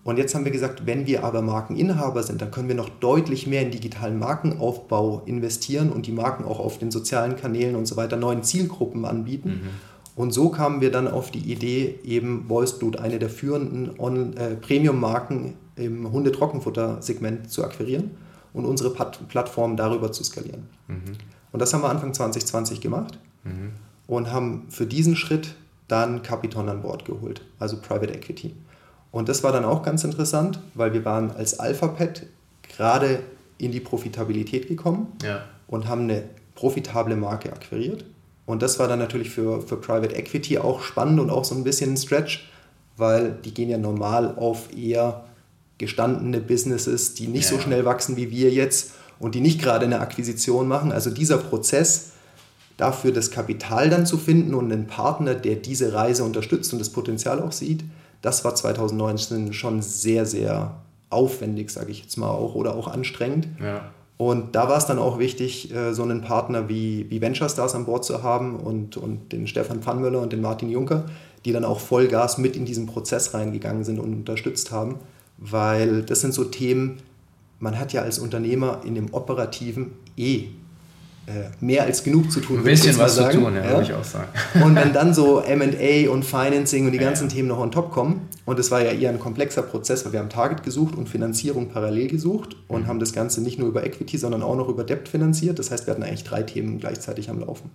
[0.03, 3.45] Und jetzt haben wir gesagt, wenn wir aber Markeninhaber sind, dann können wir noch deutlich
[3.45, 7.97] mehr in digitalen Markenaufbau investieren und die Marken auch auf den sozialen Kanälen und so
[7.97, 9.49] weiter neuen Zielgruppen anbieten.
[9.49, 9.69] Mhm.
[10.15, 15.53] Und so kamen wir dann auf die Idee, eben Voiceblood, eine der führenden äh, Premium-Marken
[15.75, 18.11] im Hundetrockenfutter-Segment zu akquirieren
[18.53, 20.67] und unsere Pat Plattform darüber zu skalieren.
[20.87, 21.13] Mhm.
[21.51, 23.71] Und das haben wir Anfang 2020 gemacht mhm.
[24.07, 25.55] und haben für diesen Schritt
[25.87, 28.53] dann Capiton an Bord geholt, also Private Equity.
[29.11, 32.27] Und das war dann auch ganz interessant, weil wir waren als Alphapet
[32.63, 33.19] gerade
[33.57, 35.43] in die Profitabilität gekommen ja.
[35.67, 36.23] und haben eine
[36.55, 38.05] profitable Marke akquiriert.
[38.45, 41.63] Und das war dann natürlich für, für Private Equity auch spannend und auch so ein
[41.63, 42.49] bisschen ein Stretch,
[42.97, 45.25] weil die gehen ja normal auf eher
[45.77, 47.57] gestandene Businesses, die nicht ja.
[47.57, 50.91] so schnell wachsen wie wir jetzt und die nicht gerade eine Akquisition machen.
[50.91, 52.11] Also dieser Prozess,
[52.77, 56.89] dafür das Kapital dann zu finden und einen Partner, der diese Reise unterstützt und das
[56.89, 57.83] Potenzial auch sieht,
[58.21, 60.75] das war 2019 schon sehr, sehr
[61.09, 63.47] aufwendig, sage ich jetzt mal auch, oder auch anstrengend.
[63.61, 63.91] Ja.
[64.17, 67.73] Und da war es dann auch wichtig, äh, so einen Partner wie, wie Venture Stars
[67.73, 71.05] an Bord zu haben und, und den Stefan Pfannmüller und den Martin Juncker,
[71.43, 74.99] die dann auch Vollgas mit in diesen Prozess reingegangen sind und unterstützt haben,
[75.37, 76.97] weil das sind so Themen,
[77.59, 80.49] man hat ja als Unternehmer in dem Operativen eh
[81.59, 82.57] mehr als genug zu tun.
[82.57, 83.69] Ein bisschen was zu tun, ja, ja.
[83.69, 84.29] würde ich auch sagen.
[84.63, 87.91] Und wenn dann so MA und Financing und die ganzen ja, Themen noch on top
[87.91, 91.07] kommen, und es war ja eher ein komplexer Prozess, weil wir haben Target gesucht und
[91.07, 92.87] Finanzierung parallel gesucht und mhm.
[92.87, 95.59] haben das Ganze nicht nur über Equity, sondern auch noch über Debt finanziert.
[95.59, 97.69] Das heißt, wir hatten eigentlich drei Themen gleichzeitig am Laufen.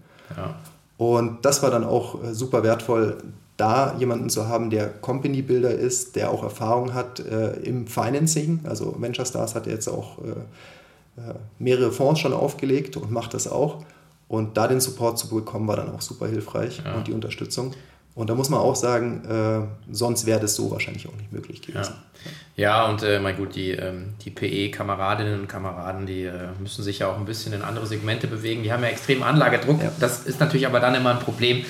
[0.98, 3.18] Und das war dann auch äh, super wertvoll,
[3.56, 8.60] da jemanden zu haben, der Company Builder ist, der auch Erfahrung hat äh, im Financing.
[8.64, 10.34] Also Venture Stars hat jetzt auch äh, äh,
[11.58, 13.84] mehrere Fonds schon aufgelegt und macht das auch.
[14.28, 16.94] Und da den Support zu bekommen, war dann auch super hilfreich ja.
[16.94, 17.74] und die Unterstützung.
[18.16, 21.60] Und da muss man auch sagen, äh, sonst wäre das so wahrscheinlich auch nicht möglich
[21.60, 21.94] gewesen.
[22.56, 26.82] Ja, ja und äh, mal gut, die, ähm, die PE-Kameradinnen und Kameraden, die äh, müssen
[26.82, 28.62] sich ja auch ein bisschen in andere Segmente bewegen.
[28.62, 29.82] Die haben ja extrem Anlagedruck.
[29.82, 29.92] Ja.
[30.00, 31.66] Das ist natürlich aber dann immer ein Problem,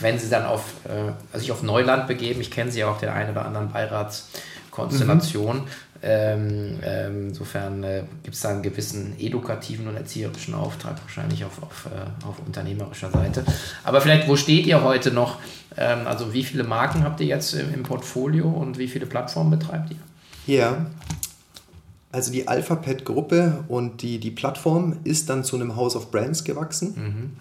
[0.00, 2.40] wenn sie dann auf, äh, sich auf Neuland begeben.
[2.40, 5.56] Ich kenne sie ja auch der einen oder anderen Beiratskonstellation.
[5.58, 5.64] Mhm.
[6.00, 11.60] Ähm, ähm, insofern äh, gibt es da einen gewissen edukativen und erzieherischen Auftrag wahrscheinlich auf,
[11.60, 13.44] auf, äh, auf unternehmerischer Seite.
[13.82, 15.38] Aber vielleicht, wo steht ihr heute noch?
[15.76, 19.50] Ähm, also wie viele Marken habt ihr jetzt im, im, Portfolio und wie viele Plattformen
[19.50, 19.96] betreibt ihr?
[20.46, 20.86] Ja,
[22.12, 27.34] also die Alphapad-Gruppe und die, die Plattform ist dann zu einem House of Brands gewachsen.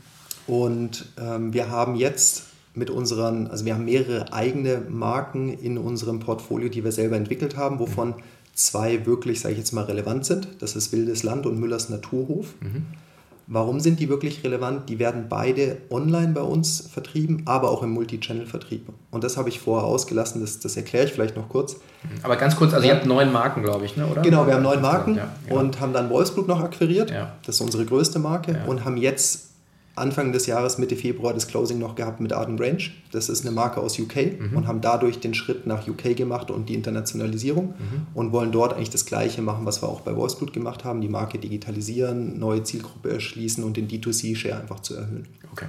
[0.47, 0.53] Mhm.
[0.53, 2.43] Und ähm, wir haben jetzt
[2.73, 7.55] mit unseren, also wir haben mehrere eigene Marken in unserem Portfolio, die wir selber entwickelt
[7.55, 8.23] haben, wovon mhm
[8.57, 10.47] zwei wirklich, sage ich jetzt mal, relevant sind.
[10.59, 12.55] Das ist Wildes Land und Müllers Naturhof.
[12.59, 12.87] Mhm.
[13.49, 14.89] Warum sind die wirklich relevant?
[14.89, 18.89] Die werden beide online bei uns vertrieben, aber auch im Multi-Channel-Vertrieb.
[19.09, 21.75] Und das habe ich vorher ausgelassen, das, das erkläre ich vielleicht noch kurz.
[21.75, 21.79] Mhm.
[22.23, 24.05] Aber ganz kurz, also ihr habt neun Marken, glaube ich, ne?
[24.05, 24.21] oder?
[24.21, 25.55] Genau, wir haben neun Marken ja, ja.
[25.55, 27.09] und haben dann Wolfsblut noch akquiriert.
[27.09, 27.35] Ja.
[27.45, 29.51] Das ist unsere größte Marke und haben jetzt
[29.97, 32.83] Anfang des Jahres, Mitte Februar, das Closing noch gehabt mit Arden Range.
[33.11, 34.57] Das ist eine Marke aus UK mhm.
[34.57, 38.07] und haben dadurch den Schritt nach UK gemacht und die Internationalisierung mhm.
[38.13, 41.09] und wollen dort eigentlich das Gleiche machen, was wir auch bei Wolfsblut gemacht haben, die
[41.09, 45.27] Marke digitalisieren, neue Zielgruppe erschließen und den D2C-Share einfach zu erhöhen.
[45.51, 45.67] Okay.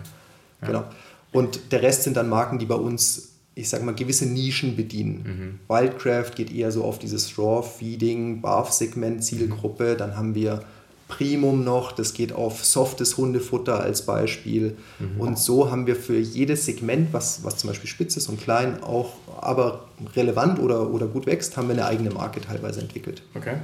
[0.62, 0.67] Ja.
[0.67, 0.85] Genau.
[1.33, 5.59] Und der Rest sind dann Marken, die bei uns ich sage mal, gewisse Nischen bedienen.
[5.69, 5.75] Mhm.
[5.75, 9.97] Wildcraft geht eher so auf dieses Raw-Feeding, Barf-Segment, Zielgruppe.
[9.97, 10.61] Dann haben wir
[11.09, 14.77] Primum noch, das geht auf softes Hundefutter als Beispiel.
[14.99, 15.21] Mhm.
[15.21, 18.83] Und so haben wir für jedes Segment, was, was zum Beispiel spitz ist und klein,
[18.83, 23.23] auch aber relevant oder, oder gut wächst, haben wir eine eigene Marke teilweise entwickelt.
[23.35, 23.57] Okay.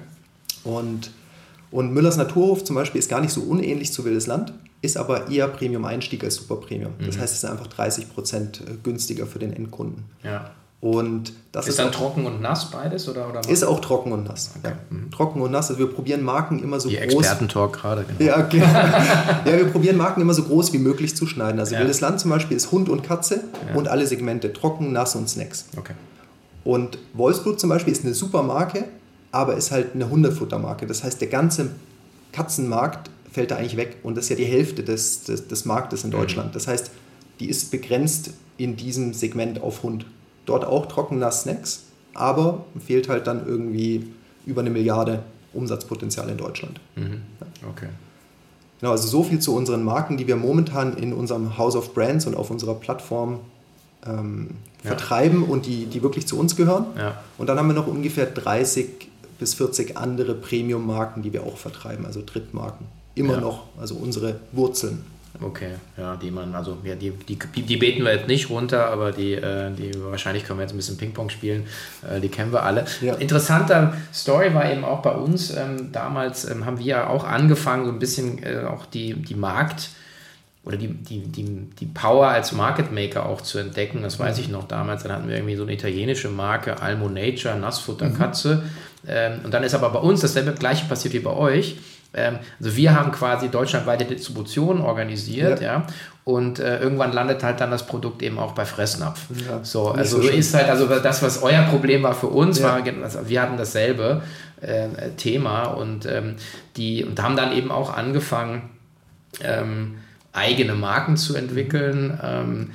[0.64, 1.11] Und,
[1.70, 5.30] und Müllers Naturhof zum Beispiel ist gar nicht so unähnlich zu Wildes Land, ist aber
[5.30, 6.92] eher Premium-Einstieg als Super Premium.
[6.98, 7.20] Das mhm.
[7.20, 10.04] heißt, es ist einfach 30% günstiger für den Endkunden.
[10.22, 10.50] Ja.
[10.85, 14.25] Und das ist, ist dann trocken und nass beides oder, oder Ist auch trocken und
[14.25, 14.51] nass.
[14.59, 14.75] Okay.
[14.75, 14.94] Ja.
[14.94, 15.11] Mhm.
[15.11, 15.70] Trocken und nass.
[15.70, 17.20] Also wir probieren Marken immer so Die groß.
[17.20, 18.31] Expertentalk gerade, genau.
[18.31, 18.66] Ja, genau.
[18.66, 21.59] ja, wir probieren Marken immer so groß wie möglich zu schneiden.
[21.59, 21.81] Also ja.
[21.81, 23.75] Wildes Land zum Beispiel ist Hund und Katze ja.
[23.75, 25.64] und alle Segmente trocken, nass und Snacks.
[25.75, 25.94] Okay.
[26.64, 28.85] Und Wolfsblut zum Beispiel ist eine super Marke,
[29.33, 30.87] aber ist halt eine Hundefuttermarke.
[30.87, 31.70] Das heißt, der ganze
[32.33, 36.05] Katzenmarkt fällt da eigentlich weg und das ist ja die Hälfte des, des, des Marktes
[36.05, 36.16] in mhm.
[36.16, 36.51] Deutschland.
[36.51, 36.53] Mhm.
[36.53, 36.90] Das heißt,
[37.40, 40.05] die ist begrenzt in diesem Segment auf Hund.
[40.46, 44.07] Dort auch trockener Snacks, aber fehlt halt dann irgendwie
[44.46, 46.80] über eine Milliarde Umsatzpotenzial in Deutschland.
[46.96, 47.22] Mhm.
[47.70, 47.88] Okay.
[48.80, 52.26] Genau, also so viel zu unseren Marken, die wir momentan in unserem House of Brands
[52.26, 53.40] und auf unserer Plattform
[54.07, 54.50] ähm,
[54.83, 54.88] ja.
[54.88, 56.87] vertreiben und die, die wirklich zu uns gehören.
[56.98, 57.22] Ja.
[57.38, 62.04] Und dann haben wir noch ungefähr 30 bis 40 andere Premium-Marken, die wir auch vertreiben,
[62.04, 62.87] also Drittmarken.
[63.14, 63.40] Immer ja.
[63.40, 65.04] noch, also unsere Wurzeln.
[65.42, 69.11] Okay, ja, die man, also ja, die, die, die beten wir jetzt nicht runter, aber
[69.11, 71.66] die, äh, die wahrscheinlich können wir jetzt ein bisschen Ping-Pong spielen,
[72.09, 72.85] äh, die kennen wir alle.
[73.01, 73.14] Ja.
[73.14, 77.85] Interessanter Story war eben auch bei uns, ähm, damals ähm, haben wir ja auch angefangen,
[77.85, 79.90] so ein bisschen äh, auch die, die Markt-
[80.64, 84.03] oder die, die, die, die Power als Market Maker auch zu entdecken.
[84.03, 85.03] Das weiß ich noch damals.
[85.03, 88.57] Dann hatten wir irgendwie so eine italienische Marke, Almo Nature, Nassfutterkatze.
[88.57, 88.62] Mhm.
[89.07, 91.77] Ähm, und dann ist aber bei uns dasselbe gleiche passiert wie bei euch
[92.14, 95.66] also wir haben quasi deutschlandweite Distribution organisiert, ja.
[95.66, 95.87] ja
[96.24, 99.27] und äh, irgendwann landet halt dann das Produkt eben auch bei Fressnapf.
[99.46, 102.66] Ja, so, also so ist halt, also das, was euer Problem war für uns, ja.
[102.66, 104.22] war, also wir hatten dasselbe
[104.62, 106.37] äh, Thema und ähm,
[106.77, 108.70] die und haben dann eben auch angefangen,
[109.42, 109.96] ähm,
[110.33, 112.18] eigene Marken zu entwickeln.
[112.22, 112.70] Ähm,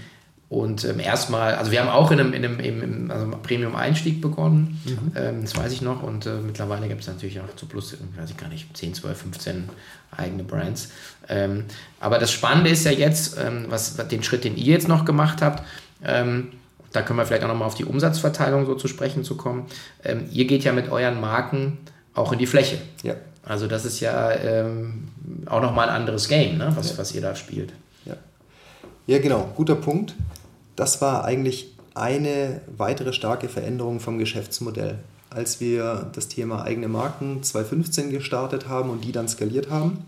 [0.50, 4.82] und ähm, erstmal, also wir haben auch in einem, in einem, im, also Premium-Einstieg begonnen,
[4.84, 5.12] mhm.
[5.16, 6.02] ähm, das weiß ich noch.
[6.02, 9.18] Und äh, mittlerweile gibt es natürlich auch zu plus, weiß ich gar nicht, 10, 12,
[9.22, 9.70] 15
[10.10, 10.90] eigene Brands.
[11.28, 11.66] Ähm,
[12.00, 15.44] aber das Spannende ist ja jetzt, ähm, was den Schritt, den ihr jetzt noch gemacht
[15.44, 15.64] habt,
[16.04, 16.48] ähm,
[16.94, 19.68] da können wir vielleicht auch nochmal auf die Umsatzverteilung so zu sprechen zu kommen.
[20.04, 21.78] Ähm, ihr geht ja mit euren Marken
[22.16, 22.80] auch in die Fläche.
[23.04, 23.14] Ja.
[23.44, 25.10] Also das ist ja ähm,
[25.46, 26.72] auch nochmal ein anderes Game, ne?
[26.76, 26.98] was, ja.
[26.98, 27.72] was ihr da spielt.
[29.10, 30.14] Ja, genau, guter Punkt.
[30.80, 35.00] Das war eigentlich eine weitere starke Veränderung vom Geschäftsmodell.
[35.30, 40.06] Als wir das Thema eigene Marken 2015 gestartet haben und die dann skaliert haben,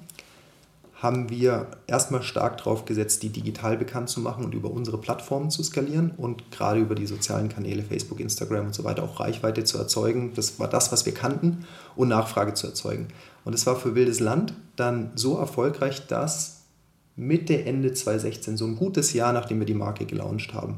[0.95, 5.51] haben wir erstmal stark darauf gesetzt, die digital bekannt zu machen und über unsere Plattformen
[5.51, 9.65] zu skalieren und gerade über die sozialen Kanäle, Facebook, Instagram und so weiter auch Reichweite
[9.65, 10.31] zu erzeugen.
[10.35, 11.65] Das war das, was wir kannten
[11.97, 13.09] und Nachfrage zu erzeugen.
[13.43, 16.60] Und es war für Wildes Land dann so erfolgreich, dass
[17.15, 20.77] Mitte, Ende 2016, so ein gutes Jahr, nachdem wir die Marke gelauncht haben,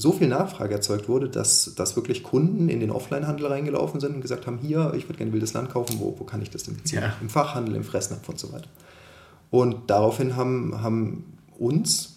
[0.00, 4.20] so viel Nachfrage erzeugt wurde, dass, dass wirklich Kunden in den Offline-Handel reingelaufen sind und
[4.22, 6.74] gesagt haben, hier, ich würde gerne Wildes Land kaufen, wo, wo kann ich das denn
[6.74, 7.02] beziehen?
[7.02, 7.12] Ja.
[7.20, 8.68] Im Fachhandel, im Fressnapf und so weiter.
[9.50, 11.24] Und daraufhin haben, haben
[11.58, 12.16] uns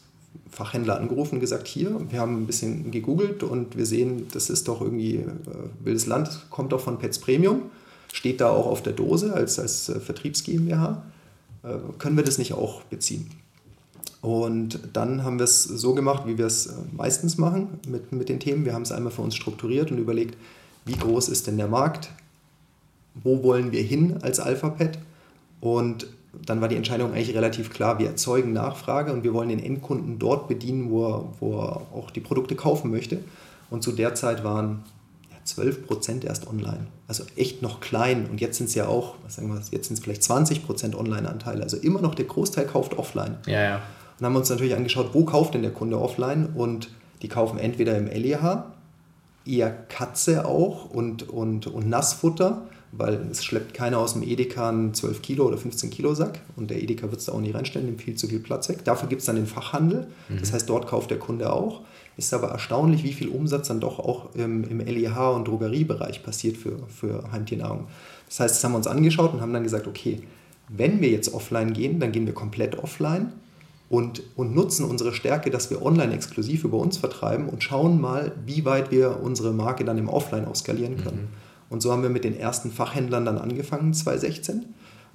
[0.49, 4.67] Fachhändler angerufen und gesagt, hier, wir haben ein bisschen gegoogelt und wir sehen, das ist
[4.67, 5.25] doch irgendwie, äh,
[5.83, 7.63] Wildes Land kommt doch von Pets Premium,
[8.13, 11.03] steht da auch auf der Dose als, als äh, Vertriebs GmbH.
[11.63, 13.29] Äh, können wir das nicht auch beziehen?
[14.21, 18.29] Und dann haben wir es so gemacht, wie wir es äh, meistens machen mit, mit
[18.29, 18.65] den Themen.
[18.65, 20.37] Wir haben es einmal für uns strukturiert und überlegt,
[20.85, 22.09] wie groß ist denn der Markt?
[23.15, 24.97] Wo wollen wir hin als Alphapad?
[25.61, 26.07] Und
[26.45, 27.99] dann war die Entscheidung eigentlich relativ klar.
[27.99, 32.09] Wir erzeugen Nachfrage und wir wollen den Endkunden dort bedienen, wo er, wo er auch
[32.11, 33.19] die Produkte kaufen möchte.
[33.69, 34.83] Und zu der Zeit waren
[35.45, 36.87] 12 Prozent erst online.
[37.07, 38.27] Also echt noch klein.
[38.29, 40.95] Und jetzt sind es ja auch, was sagen wir, jetzt sind es vielleicht 20 Prozent
[40.95, 41.63] Online-Anteile.
[41.63, 43.37] Also immer noch der Großteil kauft offline.
[43.45, 43.81] Ja, ja.
[44.19, 46.49] Und haben uns natürlich angeschaut, wo kauft denn der Kunde offline?
[46.55, 46.89] Und
[47.21, 48.65] die kaufen entweder im LEH,
[49.45, 54.93] eher Katze auch und, und, und Nassfutter weil es schleppt keiner aus dem Edeka einen
[54.93, 57.87] 12 Kilo oder 15 Kilo Sack und der Edeka wird es da auch nicht reinstellen,
[57.87, 58.85] nimmt viel zu viel Platz weg.
[58.85, 60.39] Dafür gibt es dann den Fachhandel, mhm.
[60.39, 61.81] das heißt, dort kauft der Kunde auch.
[62.15, 66.57] Ist aber erstaunlich, wie viel Umsatz dann doch auch im, im LEH- und Drogeriebereich passiert
[66.57, 67.87] für, für Heimtiernahrung.
[68.27, 70.21] Das heißt, das haben wir uns angeschaut und haben dann gesagt, okay,
[70.69, 73.33] wenn wir jetzt offline gehen, dann gehen wir komplett offline
[73.93, 78.31] und, und nutzen unsere Stärke, dass wir online exklusiv über uns vertreiben und schauen mal,
[78.43, 81.29] wie weit wir unsere Marke dann im Offline auch skalieren können.
[81.29, 81.69] Mhm.
[81.69, 84.65] Und so haben wir mit den ersten Fachhändlern dann angefangen, 2016.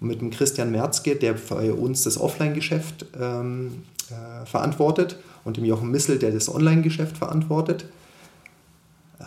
[0.00, 5.64] Und mit dem Christian Merzke, der bei uns das Offline-Geschäft ähm, äh, verantwortet, und dem
[5.64, 7.86] Jochen Missel, der das Online-Geschäft verantwortet,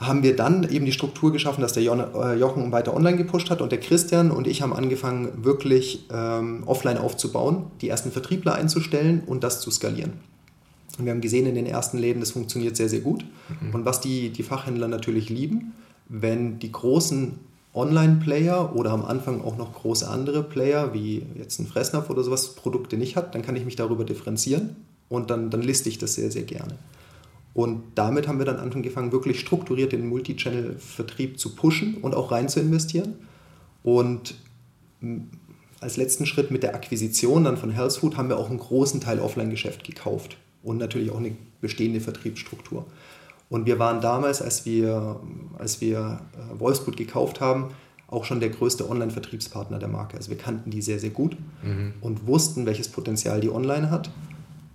[0.01, 3.61] haben wir dann eben die Struktur geschaffen, dass der äh, Jochen weiter online gepusht hat
[3.61, 9.21] und der Christian und ich haben angefangen, wirklich ähm, offline aufzubauen, die ersten Vertriebler einzustellen
[9.25, 10.13] und das zu skalieren.
[10.97, 13.23] Und wir haben gesehen in den ersten Läden, das funktioniert sehr, sehr gut.
[13.61, 13.75] Mhm.
[13.75, 15.73] Und was die, die Fachhändler natürlich lieben,
[16.09, 17.39] wenn die großen
[17.73, 22.55] Online-Player oder am Anfang auch noch große andere Player, wie jetzt ein Fressnapf oder sowas,
[22.55, 24.75] Produkte nicht hat, dann kann ich mich darüber differenzieren
[25.09, 26.75] und dann, dann liste ich das sehr, sehr gerne.
[27.53, 32.47] Und damit haben wir dann angefangen, wirklich strukturiert den Multichannel-Vertrieb zu pushen und auch rein
[32.47, 33.15] zu investieren.
[33.83, 34.35] Und
[35.81, 39.01] als letzten Schritt mit der Akquisition dann von Health Food haben wir auch einen großen
[39.01, 42.85] Teil Offline-Geschäft gekauft und natürlich auch eine bestehende Vertriebsstruktur.
[43.49, 45.19] Und wir waren damals, als wir,
[45.57, 47.71] als wir äh, Wolfsburg gekauft haben,
[48.07, 50.17] auch schon der größte Online-Vertriebspartner der Marke.
[50.17, 51.93] Also wir kannten die sehr, sehr gut mhm.
[52.01, 54.09] und wussten, welches Potenzial die online hat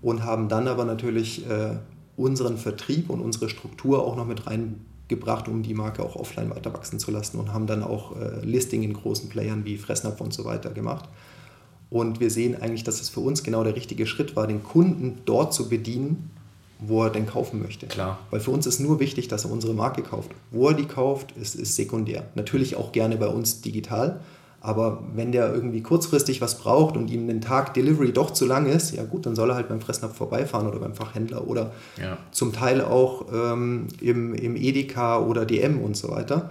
[0.03, 1.77] und haben dann aber natürlich äh,
[2.17, 6.73] unseren Vertrieb und unsere Struktur auch noch mit reingebracht, um die Marke auch offline weiter
[6.73, 10.33] wachsen zu lassen und haben dann auch äh, Listing in großen Playern wie Fressnapf und
[10.33, 11.09] so weiter gemacht.
[11.89, 15.19] Und wir sehen eigentlich, dass es für uns genau der richtige Schritt war, den Kunden
[15.25, 16.31] dort zu bedienen,
[16.79, 17.87] wo er denn kaufen möchte.
[17.87, 18.19] Klar.
[18.31, 20.31] Weil für uns ist nur wichtig, dass er unsere Marke kauft.
[20.51, 22.29] Wo er die kauft, ist, ist sekundär.
[22.35, 24.21] Natürlich auch gerne bei uns digital.
[24.67, 28.67] Aber wenn der irgendwie kurzfristig was braucht und ihm den Tag Delivery doch zu lang
[28.67, 31.71] ist, ja gut, dann soll er halt beim Fressnapf vorbeifahren oder beim Fachhändler oder
[32.03, 32.19] ja.
[32.33, 36.51] zum Teil auch ähm, im, im Edeka oder DM und so weiter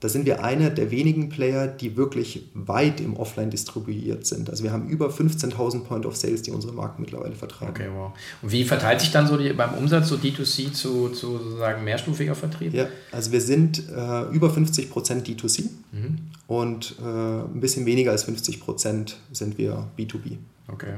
[0.00, 4.48] da sind wir einer der wenigen Player, die wirklich weit im Offline distribuiert sind.
[4.48, 7.72] Also wir haben über 15.000 Point of Sales, die unsere Marken mittlerweile vertragen.
[7.72, 8.12] Okay, wow.
[8.40, 12.36] Und wie verteilt sich dann so die, beim Umsatz so D2C zu, zu sozusagen mehrstufiger
[12.36, 12.74] Vertrieb?
[12.74, 14.90] Ja, also wir sind äh, über 50%
[15.24, 16.18] D2C mhm.
[16.46, 20.36] und äh, ein bisschen weniger als 50% sind wir B2B.
[20.68, 20.94] Okay.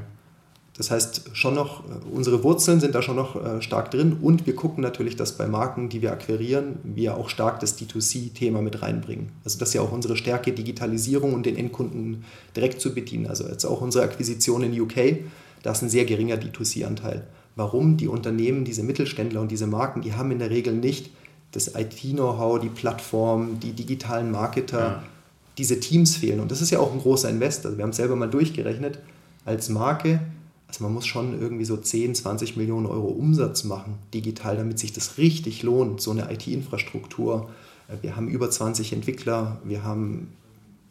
[0.77, 4.47] Das heißt, schon noch, äh, unsere Wurzeln sind da schon noch äh, stark drin und
[4.47, 8.81] wir gucken natürlich, dass bei Marken, die wir akquirieren, wir auch stark das D2C-Thema mit
[8.81, 9.31] reinbringen.
[9.43, 12.23] Also das ist ja auch unsere Stärke, Digitalisierung und den Endkunden
[12.55, 13.27] direkt zu bedienen.
[13.27, 15.19] Also jetzt auch unsere Akquisition in UK,
[15.63, 17.27] da ist ein sehr geringer D2C-Anteil.
[17.55, 17.97] Warum?
[17.97, 21.11] Die Unternehmen, diese Mittelständler und diese Marken, die haben in der Regel nicht
[21.51, 25.03] das IT-Know-how, die Plattform, die digitalen Marketer, ja.
[25.57, 26.39] diese Teams fehlen.
[26.39, 27.65] Und das ist ja auch ein großer Investor.
[27.65, 28.99] Also wir haben es selber mal durchgerechnet.
[29.43, 30.21] Als Marke
[30.71, 34.93] also man muss schon irgendwie so 10, 20 Millionen Euro Umsatz machen, digital, damit sich
[34.93, 37.49] das richtig lohnt, so eine IT-Infrastruktur.
[37.89, 40.29] Äh, wir haben über 20 Entwickler, wir haben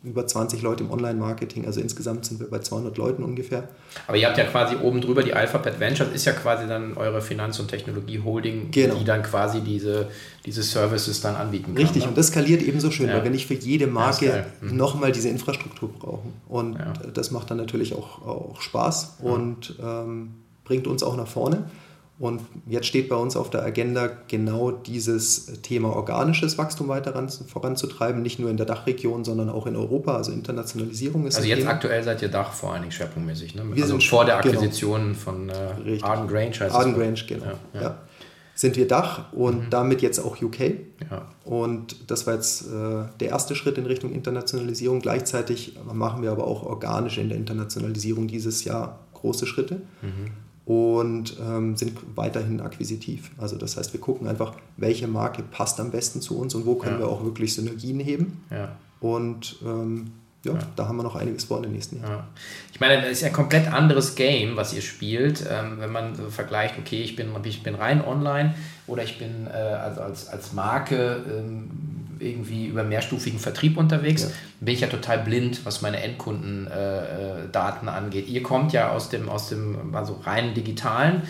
[0.03, 3.69] über 20 Leute im Online-Marketing, also insgesamt sind wir bei 200 Leuten ungefähr.
[4.07, 7.21] Aber ihr habt ja quasi oben drüber die Alphabet Ventures, ist ja quasi dann eure
[7.21, 8.95] Finanz- und Technologie-Holding, genau.
[8.95, 10.09] die dann quasi diese,
[10.47, 11.85] diese Services dann anbieten kann.
[11.85, 12.09] Richtig, ne?
[12.09, 13.17] und das skaliert ebenso schön, ja.
[13.17, 14.77] weil wir nicht für jede Marke mhm.
[14.77, 16.33] nochmal diese Infrastruktur brauchen.
[16.49, 16.93] Und ja.
[17.13, 20.31] das macht dann natürlich auch, auch Spaß und ähm,
[20.65, 21.65] bringt uns auch nach vorne.
[22.21, 27.15] Und jetzt steht bei uns auf der Agenda genau dieses Thema organisches Wachstum weiter
[27.49, 30.17] voranzutreiben, nicht nur in der Dachregion, sondern auch in Europa.
[30.17, 31.71] Also Internationalisierung ist Also jetzt Thema.
[31.71, 33.63] aktuell seid ihr Dach vor allen Dingen schwerpunktmäßig, ne?
[33.73, 34.55] Wir also sind vor der genau.
[34.55, 35.15] Akquisition genau.
[35.15, 37.47] von äh, Arden Grange heißt Arden Grange, genau.
[37.47, 37.81] Ja, ja.
[37.81, 37.99] Ja.
[38.55, 39.71] Sind wir Dach und mhm.
[39.71, 40.73] damit jetzt auch UK.
[41.47, 45.01] Und das war jetzt äh, der erste Schritt in Richtung Internationalisierung.
[45.01, 49.81] Gleichzeitig machen wir aber auch organisch in der Internationalisierung dieses Jahr große Schritte.
[50.03, 53.33] Mhm und ähm, sind weiterhin akquisitiv.
[53.39, 56.77] Also das heißt, wir gucken einfach, welche Marke passt am besten zu uns und wo
[56.77, 57.07] können ja.
[57.07, 58.45] wir auch wirklich Synergien heben.
[58.53, 58.77] Ja.
[59.01, 60.13] Und ähm,
[60.45, 62.13] ja, ja, da haben wir noch einiges vor in den nächsten Jahren.
[62.13, 62.29] Ja.
[62.73, 66.15] Ich meine, das ist ja ein komplett anderes Game, was ihr spielt, ähm, wenn man
[66.15, 68.55] so vergleicht, okay, ich bin, ich bin rein online
[68.87, 74.29] oder ich bin äh, also als, als Marke ähm, irgendwie über mehrstufigen Vertrieb unterwegs, ja.
[74.61, 78.29] bin ich ja total blind, was meine Endkundendaten äh, angeht.
[78.29, 81.23] Ihr kommt ja aus dem, aus dem also rein digitalen,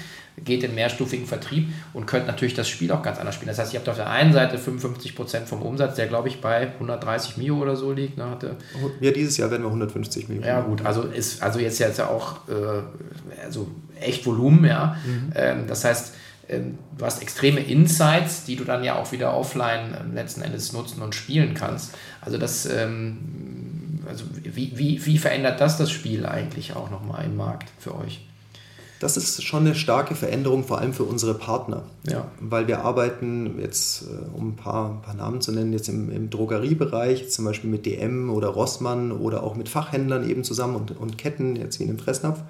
[0.44, 3.48] geht in mehrstufigen Vertrieb und könnt natürlich das Spiel auch ganz anders spielen.
[3.48, 6.68] Das heißt, ihr habt auf der einen Seite 55% vom Umsatz, der glaube ich bei
[6.68, 8.16] 130 Mio oder so liegt.
[8.16, 8.56] Ne, hatte.
[9.00, 10.42] Ja, dieses Jahr werden wir 150 Mio.
[10.42, 12.82] Ja gut, also ist also jetzt, jetzt ja auch äh,
[13.44, 13.68] also
[14.00, 14.96] echt Volumen, ja.
[15.04, 15.32] Mhm.
[15.34, 16.14] Ähm, das heißt,
[16.58, 21.02] du hast extreme Insights, die du dann ja auch wieder offline ähm, letzten Endes nutzen
[21.02, 21.94] und spielen kannst.
[22.20, 27.36] Also das, ähm, also wie, wie, wie verändert das das Spiel eigentlich auch nochmal im
[27.36, 28.26] Markt für euch?
[29.00, 31.84] Das ist schon eine starke Veränderung, vor allem für unsere Partner.
[32.06, 32.30] Ja.
[32.38, 36.10] Weil wir arbeiten jetzt, äh, um ein paar, ein paar Namen zu nennen, jetzt im,
[36.10, 40.96] im, Drogeriebereich, zum Beispiel mit DM oder Rossmann oder auch mit Fachhändlern eben zusammen und,
[40.98, 42.40] und Ketten, jetzt wie in dem Fressnapf.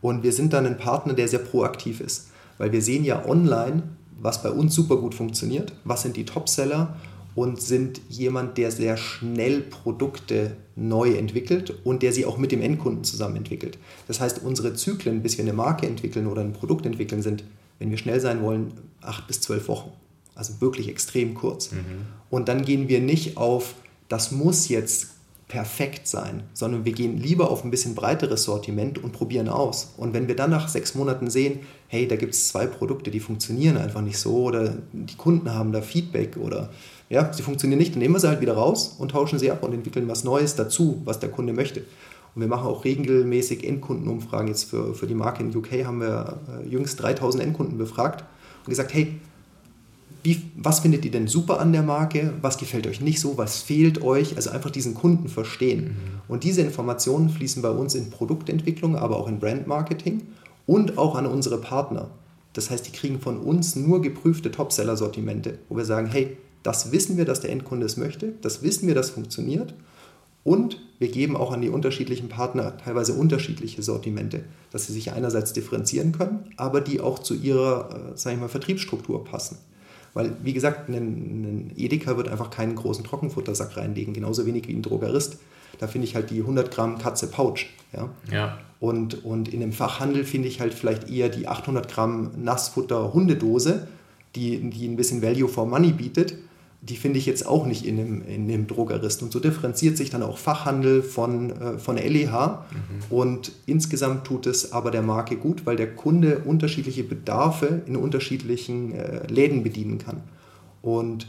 [0.00, 2.31] Und wir sind dann ein Partner, der sehr proaktiv ist.
[2.62, 3.82] Weil wir sehen ja online,
[4.20, 6.94] was bei uns super gut funktioniert, was sind die Topseller
[7.34, 12.62] und sind jemand, der sehr schnell Produkte neu entwickelt und der sie auch mit dem
[12.62, 13.78] Endkunden zusammen entwickelt.
[14.06, 17.42] Das heißt, unsere Zyklen, bis wir eine Marke entwickeln oder ein Produkt entwickeln, sind,
[17.80, 19.90] wenn wir schnell sein wollen, acht bis zwölf Wochen.
[20.36, 21.72] Also wirklich extrem kurz.
[21.72, 22.06] Mhm.
[22.30, 23.74] Und dann gehen wir nicht auf,
[24.08, 25.08] das muss jetzt
[25.52, 29.92] perfekt sein, sondern wir gehen lieber auf ein bisschen breiteres Sortiment und probieren aus.
[29.98, 33.20] Und wenn wir dann nach sechs Monaten sehen, hey, da gibt es zwei Produkte, die
[33.20, 36.70] funktionieren einfach nicht so oder die Kunden haben da Feedback oder
[37.10, 39.62] ja, sie funktionieren nicht, dann nehmen wir sie halt wieder raus und tauschen sie ab
[39.62, 41.80] und entwickeln was Neues dazu, was der Kunde möchte.
[42.34, 44.48] Und wir machen auch regelmäßig Endkundenumfragen.
[44.48, 48.24] Jetzt für, für die Marke in UK haben wir äh, jüngst 3000 Endkunden befragt
[48.64, 49.20] und gesagt, hey,
[50.22, 52.34] wie, was findet ihr denn super an der Marke?
[52.40, 53.38] Was gefällt euch nicht so?
[53.38, 54.36] Was fehlt euch?
[54.36, 55.84] Also einfach diesen Kunden verstehen.
[55.84, 56.20] Mhm.
[56.28, 60.22] Und diese Informationen fließen bei uns in Produktentwicklung, aber auch in Brandmarketing
[60.66, 62.10] und auch an unsere Partner.
[62.52, 67.16] Das heißt, die kriegen von uns nur geprüfte Topseller-Sortimente, wo wir sagen, hey, das wissen
[67.16, 69.74] wir, dass der Endkunde es möchte, das wissen wir, das funktioniert.
[70.44, 75.52] Und wir geben auch an die unterschiedlichen Partner teilweise unterschiedliche Sortimente, dass sie sich einerseits
[75.52, 79.58] differenzieren können, aber die auch zu ihrer, äh, sag ich mal, Vertriebsstruktur passen.
[80.14, 84.74] Weil, wie gesagt, ein, ein Edeka wird einfach keinen großen Trockenfuttersack reinlegen, genauso wenig wie
[84.74, 85.38] ein Drogerist.
[85.78, 87.66] Da finde ich halt die 100 Gramm Katze Pouch.
[87.92, 88.10] Ja?
[88.30, 88.58] ja.
[88.78, 93.88] Und, und in einem Fachhandel finde ich halt vielleicht eher die 800 Gramm Nassfutter Hundedose,
[94.34, 96.34] die, die ein bisschen Value for Money bietet
[96.84, 99.22] die finde ich jetzt auch nicht in dem, in dem Drogerist.
[99.22, 102.64] Und so differenziert sich dann auch Fachhandel von, äh, von LEH.
[102.70, 103.16] Mhm.
[103.16, 108.94] Und insgesamt tut es aber der Marke gut, weil der Kunde unterschiedliche Bedarfe in unterschiedlichen
[108.94, 110.22] äh, Läden bedienen kann.
[110.82, 111.28] Und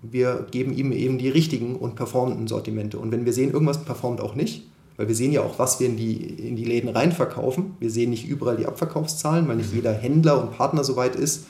[0.00, 2.98] wir geben ihm eben die richtigen und performenden Sortimente.
[2.98, 5.88] Und wenn wir sehen, irgendwas performt auch nicht, weil wir sehen ja auch, was wir
[5.88, 7.74] in die, in die Läden reinverkaufen.
[7.80, 9.76] Wir sehen nicht überall die Abverkaufszahlen, weil nicht mhm.
[9.76, 11.46] jeder Händler und Partner so weit ist,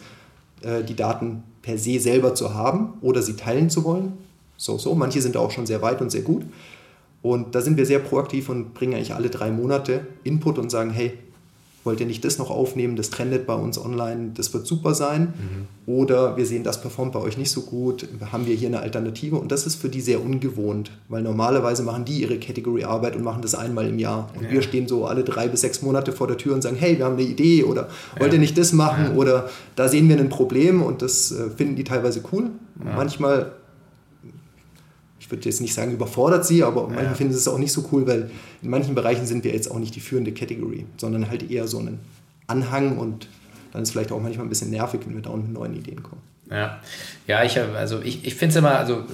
[0.63, 4.15] äh, die Daten per se selber zu haben oder sie teilen zu wollen.
[4.57, 4.95] So, so.
[4.95, 6.45] Manche sind auch schon sehr weit und sehr gut.
[7.21, 10.89] Und da sind wir sehr proaktiv und bringen eigentlich alle drei Monate Input und sagen,
[10.89, 11.19] hey,
[11.85, 15.23] wollt ihr nicht das noch aufnehmen, das trendet bei uns online, das wird super sein.
[15.23, 15.93] Mhm.
[15.93, 19.37] Oder wir sehen, das performt bei euch nicht so gut, haben wir hier eine Alternative.
[19.37, 23.43] Und das ist für die sehr ungewohnt, weil normalerweise machen die ihre Category-Arbeit und machen
[23.43, 24.31] das einmal im Jahr.
[24.37, 24.51] Und ja.
[24.51, 27.05] wir stehen so alle drei bis sechs Monate vor der Tür und sagen, hey, wir
[27.05, 29.15] haben eine Idee oder wollt ihr nicht das machen ja.
[29.15, 32.51] oder da sehen wir ein Problem und das äh, finden die teilweise cool.
[32.85, 33.53] Manchmal
[35.29, 36.89] ich würde jetzt nicht sagen, überfordert sie, aber ja.
[36.89, 38.31] manchmal finden sie es auch nicht so cool, weil
[38.63, 41.79] in manchen Bereichen sind wir jetzt auch nicht die führende Category, sondern halt eher so
[41.79, 42.01] einen
[42.47, 43.29] Anhang und
[43.73, 46.03] dann ist es vielleicht auch manchmal ein bisschen nervig, wenn wir da mit neuen Ideen
[46.03, 46.23] kommen.
[46.51, 46.81] Ja,
[47.27, 49.05] ja ich, also ich, ich finde es immer, also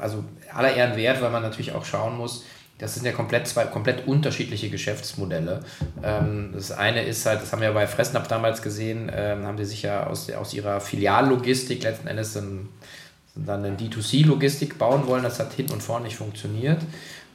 [0.00, 2.44] also aller Ehren wert, weil man natürlich auch schauen muss,
[2.78, 5.60] das sind ja komplett zwei komplett unterschiedliche Geschäftsmodelle.
[6.02, 9.64] Ähm, das eine ist halt, das haben wir bei Fressnapf damals gesehen, ähm, haben die
[9.64, 12.68] sich ja aus, aus ihrer Filiallogistik letzten Endes dann,
[13.46, 15.22] dann eine D2C-Logistik bauen wollen.
[15.22, 16.80] Das hat hinten und vorne nicht funktioniert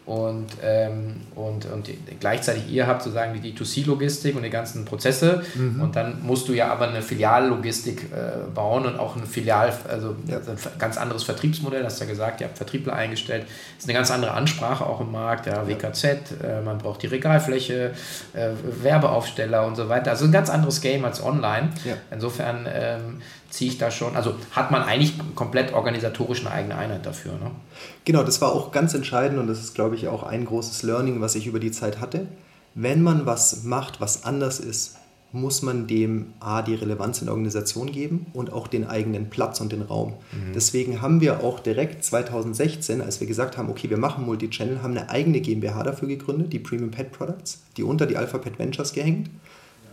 [0.05, 1.89] und, ähm, und, und
[2.19, 5.81] gleichzeitig ihr habt sozusagen die D2C-Logistik und die ganzen Prozesse mhm.
[5.81, 10.15] und dann musst du ja aber eine Filiallogistik äh, bauen und auch ein Filial, also
[10.27, 10.37] ja.
[10.37, 13.45] ein ganz anderes Vertriebsmodell, hast du ja gesagt, ihr habt Vertriebler eingestellt,
[13.77, 17.91] ist eine ganz andere Ansprache auch im Markt, ja, WKZ, äh, man braucht die Regalfläche,
[18.33, 18.49] äh,
[18.81, 21.69] Werbeaufsteller und so weiter, also ein ganz anderes Game als online.
[21.85, 21.93] Ja.
[22.11, 23.21] Insofern ähm,
[23.53, 27.33] ziehe ich da schon, also hat man eigentlich komplett organisatorisch eine eigene Einheit dafür.
[27.33, 27.51] Ne?
[28.03, 31.21] Genau, das war auch ganz entscheidend und das ist, glaube ich, auch ein großes Learning,
[31.21, 32.25] was ich über die Zeit hatte.
[32.73, 34.95] Wenn man was macht, was anders ist,
[35.31, 39.61] muss man dem A die Relevanz in der Organisation geben und auch den eigenen Platz
[39.61, 40.13] und den Raum.
[40.31, 40.53] Mhm.
[40.55, 44.97] Deswegen haben wir auch direkt 2016, als wir gesagt haben, okay, wir machen Multichannel, haben
[44.97, 48.93] eine eigene GmbH dafür gegründet, die Premium Pet Products, die unter die Alpha Pet Ventures
[48.93, 49.29] gehängt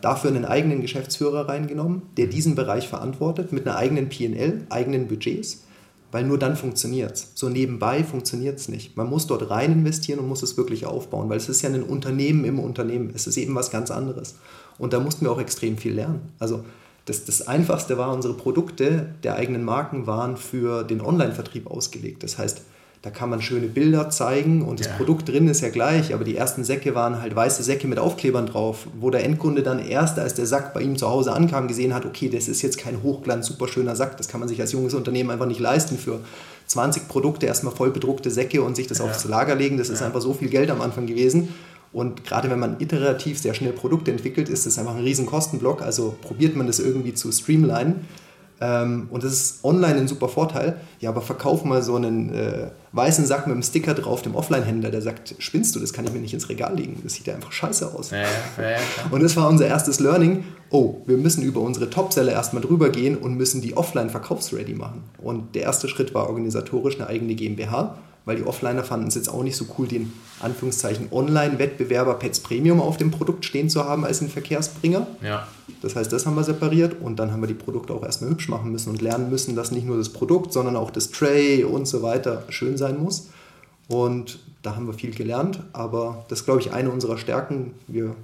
[0.03, 5.65] dafür einen eigenen Geschäftsführer reingenommen, der diesen Bereich verantwortet, mit einer eigenen PL, eigenen Budgets,
[6.13, 7.33] weil nur dann funktioniert es.
[7.35, 8.97] So nebenbei funktioniert es nicht.
[8.97, 11.83] Man muss dort rein investieren und muss es wirklich aufbauen, weil es ist ja ein
[11.83, 13.13] Unternehmen im Unternehmen.
[13.15, 14.35] Es ist eben was ganz anderes.
[14.79, 16.33] Und da mussten wir auch extrem viel lernen.
[16.39, 16.65] Also
[17.05, 22.23] das, das Einfachste war, unsere Produkte der eigenen Marken waren für den Online-Vertrieb ausgelegt.
[22.23, 22.63] Das heißt,
[23.03, 24.93] da kann man schöne Bilder zeigen und das ja.
[24.93, 28.47] Produkt drin ist ja gleich, aber die ersten Säcke waren halt weiße Säcke mit Aufklebern
[28.47, 31.95] drauf, wo der Endkunde dann erst, als der Sack bei ihm zu Hause ankam, gesehen
[31.95, 34.73] hat, okay, das ist jetzt kein Hochglanz, super schöner Sack, das kann man sich als
[34.73, 36.21] junges Unternehmen einfach nicht leisten für
[36.67, 39.07] 20 Produkte, erstmal voll bedruckte Säcke und sich das ja.
[39.07, 39.95] aufs Lager legen, das ja.
[39.95, 41.49] ist einfach so viel Geld am Anfang gewesen.
[41.93, 45.83] Und gerade wenn man iterativ sehr schnell Produkte entwickelt, ist das einfach ein riesen Kostenblock.
[45.83, 48.07] Also probiert man das irgendwie zu streamlinen.
[48.61, 50.77] Ähm, und das ist online ein super Vorteil.
[51.01, 54.91] Ja, aber verkauf mal so einen äh, weißen Sack mit einem Sticker drauf dem Offline-Händler,
[54.91, 57.01] der sagt, spinnst du, das kann ich mir nicht ins Regal legen.
[57.03, 58.11] Das sieht ja einfach scheiße aus.
[58.11, 58.77] Ja, ja, ja,
[59.11, 60.45] und das war unser erstes Learning.
[60.71, 65.05] Oh, wir müssen über unsere Topseller erstmal drüber gehen und müssen die offline verkaufsready machen.
[65.19, 69.29] Und der erste Schritt war organisatorisch eine eigene GmbH weil die Offliner fanden es jetzt
[69.29, 74.05] auch nicht so cool, den Anführungszeichen Online-Wettbewerber Pets Premium auf dem Produkt stehen zu haben
[74.05, 75.07] als einen Verkehrsbringer.
[75.23, 75.49] Ja.
[75.83, 78.49] Das heißt, das haben wir separiert und dann haben wir die Produkte auch erstmal hübsch
[78.49, 81.87] machen müssen und lernen müssen, dass nicht nur das Produkt, sondern auch das Tray und
[81.87, 83.29] so weiter schön sein muss.
[83.89, 87.73] Und da haben wir viel gelernt, aber das ist, glaube ich, eine unserer Stärken.
[87.89, 88.15] Wir,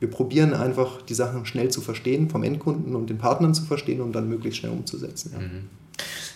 [0.00, 4.00] wir probieren einfach, die Sachen schnell zu verstehen, vom Endkunden und den Partnern zu verstehen
[4.00, 5.30] und dann möglichst schnell umzusetzen.
[5.32, 5.40] Ja.
[5.40, 5.68] Mhm.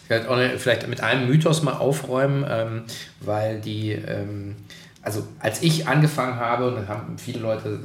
[0.08, 2.82] Vielleicht, auch vielleicht mit einem Mythos mal aufräumen, ähm,
[3.20, 4.56] weil die, ähm,
[5.02, 7.80] also als ich angefangen habe, und haben viele Leute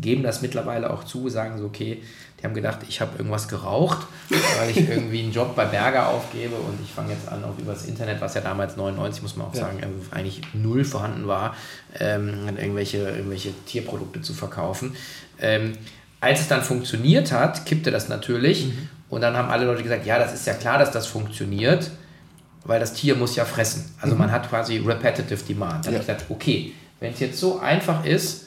[0.00, 2.02] geben das mittlerweile auch zu, sagen so, okay,
[2.40, 6.54] die haben gedacht, ich habe irgendwas geraucht, weil ich irgendwie einen Job bei Berger aufgebe
[6.54, 9.48] und ich fange jetzt an, auch über das Internet, was ja damals 99, muss man
[9.48, 9.60] auch ja.
[9.60, 11.54] sagen, eigentlich null vorhanden war,
[12.00, 14.96] ähm, irgendwelche, irgendwelche Tierprodukte zu verkaufen.
[15.38, 15.72] Ähm,
[16.20, 18.88] als es dann funktioniert hat, kippte das natürlich mhm.
[19.10, 21.90] Und dann haben alle Leute gesagt, ja, das ist ja klar, dass das funktioniert,
[22.64, 23.94] weil das Tier muss ja fressen.
[24.00, 24.22] Also mhm.
[24.22, 25.86] man hat quasi repetitive Demand.
[25.86, 25.98] Dann ja.
[25.98, 28.46] habe ich gesagt, okay, wenn es jetzt so einfach ist,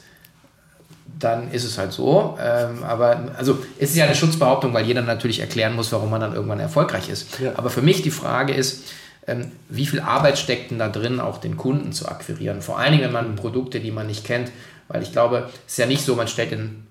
[1.18, 2.38] dann ist es halt so.
[2.40, 6.20] Ähm, aber also es ist ja eine Schutzbehauptung, weil jeder natürlich erklären muss, warum man
[6.20, 7.38] dann irgendwann erfolgreich ist.
[7.40, 7.52] Ja.
[7.56, 8.84] Aber für mich die Frage ist,
[9.26, 12.60] ähm, wie viel Arbeit steckt denn da drin, auch den Kunden zu akquirieren?
[12.62, 14.50] Vor allen Dingen, wenn man Produkte, die man nicht kennt,
[14.88, 16.86] weil ich glaube, es ist ja nicht so, man stellt den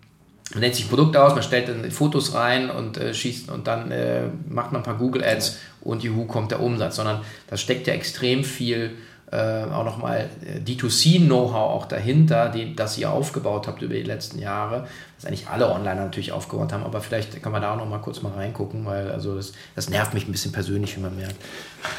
[0.54, 3.92] man nennt sich Produkt aus, man stellt dann Fotos rein und äh, schießt und dann
[3.92, 7.88] äh, macht man ein paar Google Ads und juhu kommt der Umsatz, sondern da steckt
[7.88, 8.92] ja extrem viel
[9.32, 14.40] äh, auch nochmal äh, D2C-Know-how auch dahinter, die, das ihr aufgebaut habt über die letzten
[14.40, 14.88] Jahre,
[15.22, 18.22] das eigentlich alle Onliner natürlich aufgebaut haben, aber vielleicht kann man da auch nochmal kurz
[18.22, 21.36] mal reingucken, weil also das, das nervt mich ein bisschen persönlich, wie man merkt.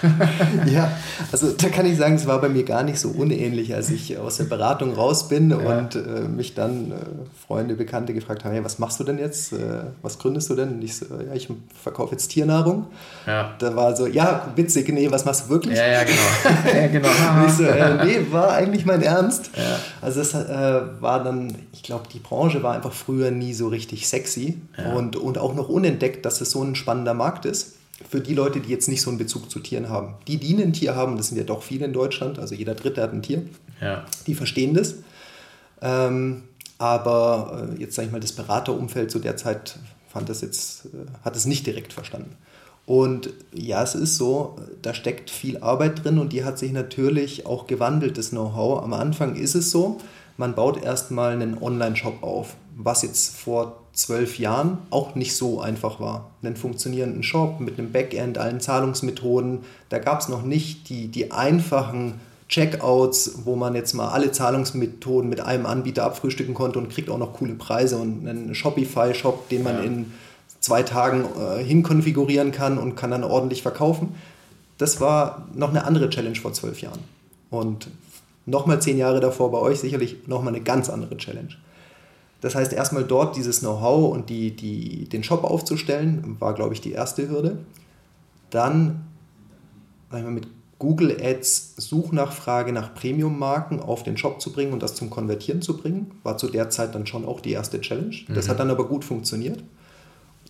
[0.66, 0.90] ja,
[1.30, 4.18] also da kann ich sagen, es war bei mir gar nicht so unähnlich, als ich
[4.18, 5.56] aus der Beratung raus bin ja.
[5.56, 6.94] und äh, mich dann äh,
[7.46, 9.52] Freunde, Bekannte gefragt haben, hey, was machst du denn jetzt?
[9.52, 10.74] Äh, was gründest du denn?
[10.74, 11.48] Und ich so, ja, ich
[11.80, 12.86] verkaufe jetzt Tiernahrung.
[13.26, 13.54] Ja.
[13.58, 15.78] Da war so, ja, witzig, nee, was machst du wirklich?
[15.78, 16.74] Ja, ja, genau.
[16.74, 17.08] ja, genau.
[17.08, 19.50] und ich so, äh, nee, war eigentlich mein Ernst.
[19.56, 19.78] Ja.
[20.00, 24.08] Also das äh, war dann, ich glaube, die Branche war einfach früher nie so richtig
[24.08, 24.58] sexy
[24.94, 27.76] und, und auch noch unentdeckt, dass es so ein spannender Markt ist
[28.08, 30.14] für die Leute, die jetzt nicht so einen Bezug zu Tieren haben.
[30.26, 33.02] Die, die ein Tier haben, das sind ja doch viele in Deutschland, also jeder Dritte
[33.02, 33.42] hat ein Tier,
[33.82, 34.06] ja.
[34.26, 34.94] die verstehen das.
[35.82, 36.44] Ähm,
[36.78, 40.88] aber äh, jetzt sage ich mal, das Beraterumfeld zu der Zeit fand das jetzt, äh,
[41.22, 42.34] hat es nicht direkt verstanden.
[42.86, 47.44] Und ja, es ist so, da steckt viel Arbeit drin und die hat sich natürlich
[47.44, 48.82] auch gewandelt, das Know-how.
[48.82, 50.00] Am Anfang ist es so,
[50.36, 56.00] man baut erstmal einen Online-Shop auf, was jetzt vor zwölf Jahren auch nicht so einfach
[56.00, 56.30] war.
[56.42, 59.60] Einen funktionierenden Shop mit einem Backend, allen Zahlungsmethoden,
[59.90, 65.28] da gab es noch nicht die, die einfachen Checkouts, wo man jetzt mal alle Zahlungsmethoden
[65.28, 69.62] mit einem Anbieter abfrühstücken konnte und kriegt auch noch coole Preise und einen Shopify-Shop, den
[69.62, 69.82] man ja.
[69.82, 70.12] in
[70.60, 74.14] zwei Tagen äh, hinkonfigurieren kann und kann dann ordentlich verkaufen.
[74.78, 77.00] Das war noch eine andere Challenge vor zwölf Jahren.
[77.50, 77.88] Und
[78.46, 81.56] nochmal zehn Jahre davor bei euch sicherlich nochmal eine ganz andere Challenge.
[82.40, 86.80] Das heißt, erstmal dort dieses Know-how und die, die, den Shop aufzustellen, war, glaube ich,
[86.80, 87.58] die erste Hürde.
[88.50, 89.06] Dann
[90.10, 95.62] mit Google Ads Suchnachfrage nach Premium-Marken auf den Shop zu bringen und das zum Konvertieren
[95.62, 98.16] zu bringen, war zu der Zeit dann schon auch die erste Challenge.
[98.34, 98.50] Das mhm.
[98.50, 99.62] hat dann aber gut funktioniert.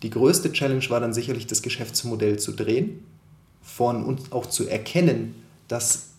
[0.01, 3.05] Die größte Challenge war dann sicherlich das Geschäftsmodell zu drehen,
[3.61, 5.35] von uns auch zu erkennen,
[5.67, 6.12] dass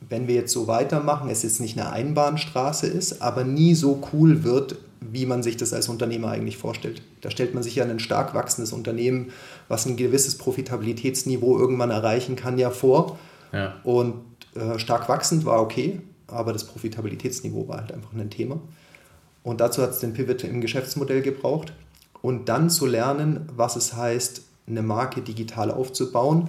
[0.00, 4.44] wenn wir jetzt so weitermachen, es jetzt nicht eine Einbahnstraße ist, aber nie so cool
[4.44, 7.02] wird, wie man sich das als Unternehmer eigentlich vorstellt.
[7.20, 9.32] Da stellt man sich ja ein stark wachsendes Unternehmen,
[9.68, 13.18] was ein gewisses Profitabilitätsniveau irgendwann erreichen kann, ja vor.
[13.52, 13.76] Ja.
[13.84, 14.14] Und
[14.54, 18.60] äh, stark wachsend war okay, aber das Profitabilitätsniveau war halt einfach ein Thema.
[19.42, 21.72] Und dazu hat es den Pivot im Geschäftsmodell gebraucht.
[22.20, 26.48] Und dann zu lernen, was es heißt, eine Marke digital aufzubauen.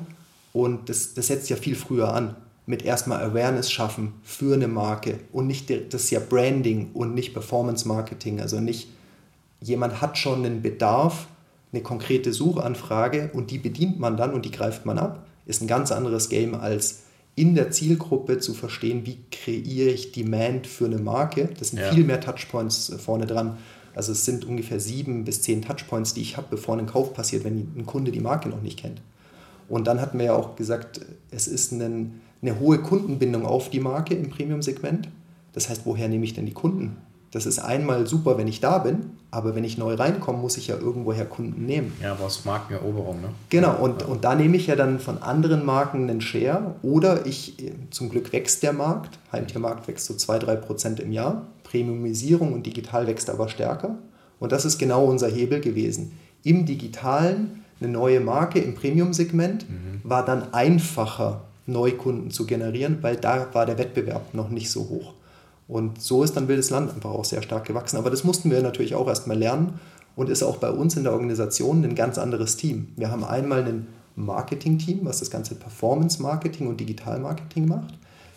[0.52, 2.36] Und das, das setzt ja viel früher an
[2.70, 7.34] mit erstmal Awareness schaffen für eine Marke und nicht, das ist ja Branding und nicht
[7.34, 8.40] Performance Marketing.
[8.40, 8.90] Also nicht,
[9.60, 11.26] jemand hat schon einen Bedarf,
[11.74, 15.68] eine konkrete Suchanfrage und die bedient man dann und die greift man ab, ist ein
[15.68, 17.02] ganz anderes Game als
[17.34, 21.50] in der Zielgruppe zu verstehen, wie kreiere ich Demand für eine Marke.
[21.58, 21.92] Das sind ja.
[21.92, 23.58] viel mehr Touchpoints äh, vorne dran.
[23.96, 27.44] Also es sind ungefähr sieben bis zehn Touchpoints, die ich habe, bevor ein Kauf passiert,
[27.46, 29.02] wenn ein Kunde die Marke noch nicht kennt.
[29.68, 31.02] Und dann hatten wir ja auch gesagt,
[31.32, 35.10] es ist ein eine hohe Kundenbindung auf die Marke im Premium-Segment.
[35.54, 36.98] Das heißt, woher nehme ich denn die Kunden?
[37.32, 40.68] Das ist einmal super, wenn ich da bin, aber wenn ich neu reinkomme, muss ich
[40.68, 41.94] ja irgendwoher Kunden nehmen.
[42.02, 43.30] Ja, was Markeneroberung, ne?
[43.50, 44.08] Genau, und, ja.
[44.08, 47.56] und da nehme ich ja dann von anderen Marken einen Share oder ich,
[47.92, 53.30] zum Glück wächst der Markt, Heimtiermarkt wächst so 2-3% im Jahr, Premiumisierung und digital wächst
[53.30, 54.00] aber stärker.
[54.40, 56.18] Und das ist genau unser Hebel gewesen.
[56.44, 60.02] Im Digitalen eine neue Marke im Premium-Segment mhm.
[60.04, 61.42] war dann einfacher
[61.72, 65.14] Neukunden zu generieren, weil da war der Wettbewerb noch nicht so hoch.
[65.68, 67.98] Und so ist dann Wildes Land einfach auch sehr stark gewachsen.
[67.98, 69.80] Aber das mussten wir natürlich auch erstmal lernen
[70.16, 72.88] und ist auch bei uns in der Organisation ein ganz anderes Team.
[72.96, 77.94] Wir haben einmal ein Marketing-Team, was das ganze Performance-Marketing und Digital-Marketing macht.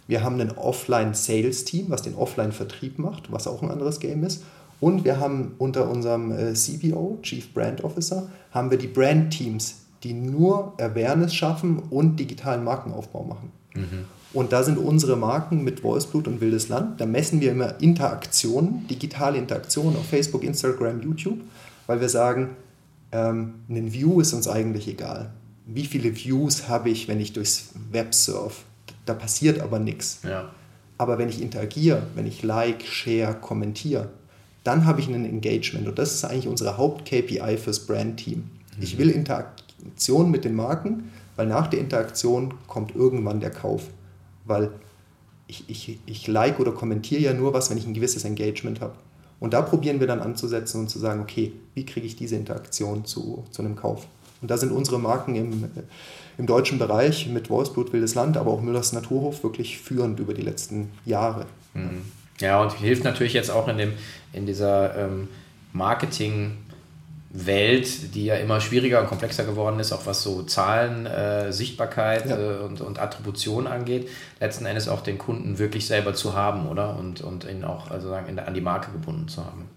[0.07, 4.43] Wir haben ein Offline-Sales-Team, was den Offline-Vertrieb macht, was auch ein anderes Game ist.
[4.81, 10.15] Und wir haben unter unserem äh, CBO, Chief Brand Officer, haben wir die Brand-Teams, die
[10.15, 13.53] nur Awareness schaffen und digitalen Markenaufbau machen.
[13.75, 14.05] Mhm.
[14.33, 17.01] Und da sind unsere Marken mit Wolfsblut und Wildes Land.
[17.01, 21.41] Da messen wir immer Interaktionen, digitale Interaktionen auf Facebook, Instagram, YouTube,
[21.87, 22.51] weil wir sagen,
[23.13, 25.31] ähm, ein View ist uns eigentlich egal.
[25.67, 28.65] Wie viele Views habe ich, wenn ich durchs Web surf?
[29.05, 30.21] Da passiert aber nichts.
[30.25, 30.51] Ja.
[30.97, 34.09] Aber wenn ich interagiere, wenn ich like, share, kommentiere,
[34.65, 35.89] dann habe ich ein Engagement.
[35.89, 38.39] Und das ist eigentlich unsere Haupt-KPI fürs Brand-Team.
[38.39, 38.83] Mhm.
[38.83, 43.83] Ich will Interaktion Interaktion mit den Marken, weil nach der Interaktion kommt irgendwann der Kauf.
[44.45, 44.71] Weil
[45.47, 48.95] ich, ich, ich like oder kommentiere ja nur was, wenn ich ein gewisses Engagement habe.
[49.41, 53.05] Und da probieren wir dann anzusetzen und zu sagen, okay, wie kriege ich diese Interaktion
[53.05, 54.07] zu, zu einem Kauf?
[54.41, 55.65] Und da sind unsere Marken im,
[56.39, 60.43] im deutschen Bereich mit Wolfsblut, Wildes Land, aber auch Müllers Naturhof wirklich führend über die
[60.43, 61.47] letzten Jahre.
[61.75, 62.03] Mhm.
[62.41, 63.93] Ja, und hilft natürlich jetzt auch in, dem,
[64.33, 65.29] in dieser ähm,
[65.73, 66.57] Marketing-
[67.35, 72.29] Welt, die ja immer schwieriger und komplexer geworden ist, auch was so Zahlen, äh, Sichtbarkeit
[72.29, 72.37] ja.
[72.37, 74.09] äh, und, und Attribution angeht,
[74.39, 76.97] letzten Endes auch den Kunden wirklich selber zu haben, oder?
[76.99, 79.69] Und, und ihn auch also sagen, in, an die Marke gebunden zu haben.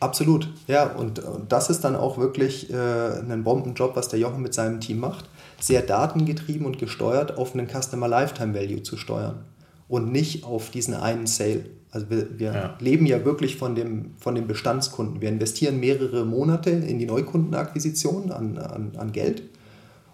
[0.00, 4.42] Absolut, ja, und, und das ist dann auch wirklich äh, ein Bombenjob, was der Jochen
[4.42, 5.26] mit seinem Team macht.
[5.60, 9.44] Sehr datengetrieben und gesteuert auf einen Customer Lifetime Value zu steuern
[9.88, 11.66] und nicht auf diesen einen Sale.
[11.94, 12.76] Also wir, wir ja.
[12.80, 15.20] leben ja wirklich von dem, von dem Bestandskunden.
[15.20, 19.44] Wir investieren mehrere Monate in die Neukundenakquisition an, an, an Geld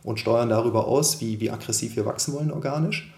[0.02, 3.10] und steuern darüber aus, wie, wie aggressiv wir wachsen wollen organisch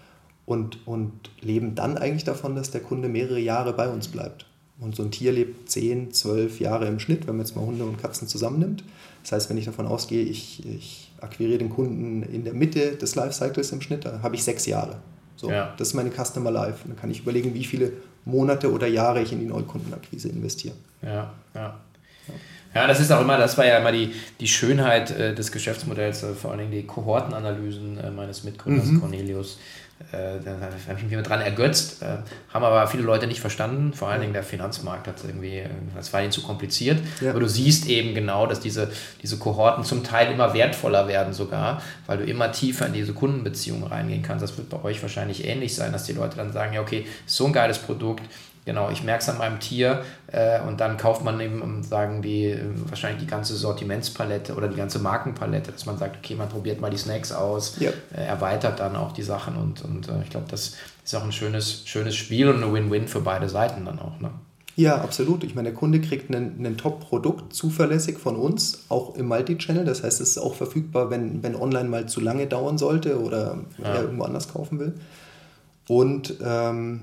[0.45, 1.11] und, und
[1.41, 4.45] leben dann eigentlich davon, dass der Kunde mehrere Jahre bei uns bleibt.
[4.79, 7.83] Und so ein Tier lebt 10, 12 Jahre im Schnitt, wenn man jetzt mal Hunde
[7.83, 8.85] und Katzen zusammennimmt.
[9.23, 13.15] Das heißt, wenn ich davon ausgehe, ich, ich akquiriere den Kunden in der Mitte des
[13.15, 14.99] Lifecycles im Schnitt, da habe ich sechs Jahre.
[15.35, 15.73] So, ja.
[15.77, 16.87] Das ist meine Customer Life.
[16.87, 17.91] dann kann ich überlegen, wie viele
[18.25, 20.75] Monate oder Jahre ich in die Neukundenakquise investiere.
[21.01, 21.79] Ja, ja.
[22.75, 26.23] Ja, das ist auch immer, das war ja immer die, die Schönheit äh, des Geschäftsmodells,
[26.23, 28.99] äh, vor allen Dingen die Kohortenanalysen äh, meines Mitgründers mhm.
[28.99, 29.59] Cornelius.
[30.11, 30.51] Äh, da
[30.87, 32.17] habe ich mich dran ergötzt, äh,
[32.53, 33.93] haben aber viele Leute nicht verstanden.
[33.93, 36.99] Vor allen Dingen der Finanzmarkt hat irgendwie, äh, das war ihnen zu kompliziert.
[37.21, 37.31] Ja.
[37.31, 38.91] Aber du siehst eben genau, dass diese,
[39.21, 43.85] diese Kohorten zum Teil immer wertvoller werden sogar, weil du immer tiefer in diese Kundenbeziehungen
[43.85, 44.43] reingehen kannst.
[44.43, 47.45] Das wird bei euch wahrscheinlich ähnlich sein, dass die Leute dann sagen, ja okay, so
[47.45, 48.23] ein geiles Produkt,
[48.65, 52.57] Genau, ich merke es an meinem Tier äh, und dann kauft man eben, sagen die,
[52.87, 56.89] wahrscheinlich die ganze Sortimentspalette oder die ganze Markenpalette, dass man sagt, okay, man probiert mal
[56.89, 57.91] die Snacks aus, ja.
[58.15, 61.33] äh, erweitert dann auch die Sachen und, und äh, ich glaube, das ist auch ein
[61.33, 64.19] schönes, schönes Spiel und eine Win-Win für beide Seiten dann auch.
[64.21, 64.31] Ne?
[64.75, 65.43] Ja, absolut.
[65.43, 69.85] Ich meine, der Kunde kriegt ein Top-Produkt zuverlässig von uns, auch im Multi-Channel.
[69.85, 73.57] Das heißt, es ist auch verfügbar, wenn, wenn online mal zu lange dauern sollte oder
[73.77, 73.85] ja.
[73.85, 74.93] er irgendwo anders kaufen will.
[75.87, 77.01] Und ähm,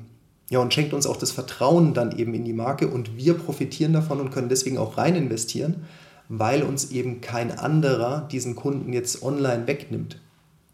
[0.51, 3.92] ja, und schenkt uns auch das Vertrauen dann eben in die Marke und wir profitieren
[3.92, 5.86] davon und können deswegen auch rein investieren,
[6.28, 10.20] weil uns eben kein anderer diesen Kunden jetzt online wegnimmt.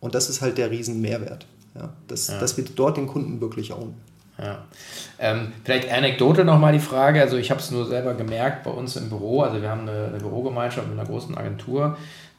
[0.01, 2.39] Und das ist halt der Riesenmehrwert, ja, dass, ja.
[2.39, 3.95] dass wir dort den Kunden wirklich ownen.
[4.39, 4.65] Ja.
[5.19, 7.21] Ähm, vielleicht Anekdote nochmal die Frage.
[7.21, 9.43] Also ich habe es nur selber gemerkt bei uns im Büro.
[9.43, 11.97] Also wir haben eine, eine Bürogemeinschaft mit einer großen Agentur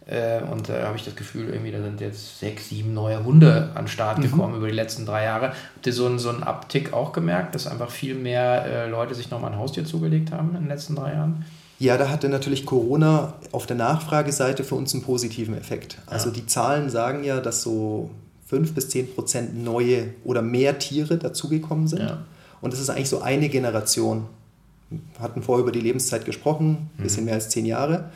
[0.07, 3.23] äh, und da äh, habe ich das Gefühl, irgendwie, da sind jetzt sechs, sieben neue
[3.23, 4.23] Hunde an den Start mhm.
[4.23, 4.59] gekommen mhm.
[4.59, 5.49] über die letzten drei Jahre.
[5.49, 9.15] Habt ihr so einen, so einen Abtick auch gemerkt, dass einfach viel mehr äh, Leute
[9.15, 11.45] sich nochmal ein Haustier zugelegt haben in den letzten drei Jahren?
[11.79, 15.97] Ja, da hatte natürlich Corona auf der Nachfrageseite für uns einen positiven Effekt.
[16.07, 16.35] Also ja.
[16.35, 18.09] die Zahlen sagen ja, dass so
[18.47, 22.03] fünf bis zehn Prozent neue oder mehr Tiere dazugekommen sind.
[22.03, 22.19] Ja.
[22.61, 24.25] Und das ist eigentlich so eine Generation.
[24.89, 27.25] Wir hatten vorher über die Lebenszeit gesprochen, ein bisschen mhm.
[27.25, 28.09] mehr als zehn Jahre.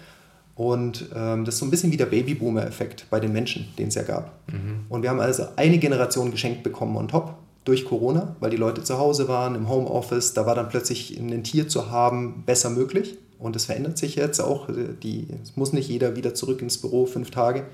[0.56, 3.96] Und ähm, das ist so ein bisschen wie der Babyboomer-Effekt bei den Menschen, den es
[3.96, 4.40] ja gab.
[4.52, 4.86] Mhm.
[4.90, 8.84] Und wir haben also eine Generation geschenkt bekommen on top durch Corona, weil die Leute
[8.84, 10.34] zu Hause waren, im Homeoffice.
[10.34, 13.18] Da war dann plötzlich ein Tier zu haben besser möglich.
[13.40, 14.68] Und das verändert sich jetzt auch.
[15.02, 17.66] Die, es muss nicht jeder wieder zurück ins Büro, fünf Tage.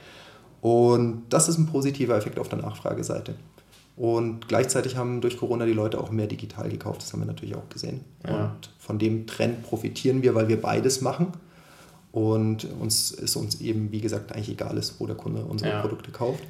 [0.62, 3.36] Und das ist ein positiver Effekt auf der Nachfrageseite.
[3.98, 7.02] Und gleichzeitig haben durch Corona die Leute auch mehr digital gekauft.
[7.02, 8.02] Das haben wir natürlich auch gesehen.
[8.26, 8.46] Ja.
[8.46, 11.34] Und von dem Trend profitieren wir, weil wir beides machen.
[12.18, 15.82] Und uns ist uns eben, wie gesagt, eigentlich egal ist, wo der Kunde unsere ja.
[15.82, 16.44] Produkte kauft.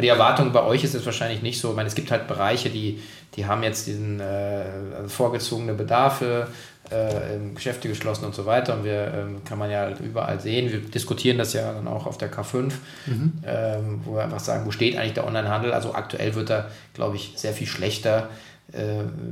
[0.00, 1.70] Die Erwartung bei euch ist es wahrscheinlich nicht so.
[1.70, 3.00] Ich meine, es gibt halt Bereiche, die,
[3.34, 4.64] die haben jetzt diesen äh,
[4.96, 6.46] also vorgezogene Bedarfe,
[6.90, 8.74] äh, Geschäfte geschlossen und so weiter.
[8.74, 10.70] Und wir ähm, kann man ja halt überall sehen.
[10.70, 12.70] Wir diskutieren das ja dann auch auf der K5,
[13.06, 13.32] mhm.
[13.44, 15.72] ähm, wo wir einfach sagen, wo steht eigentlich der Onlinehandel?
[15.72, 18.28] Also aktuell wird er, glaube ich, sehr viel schlechter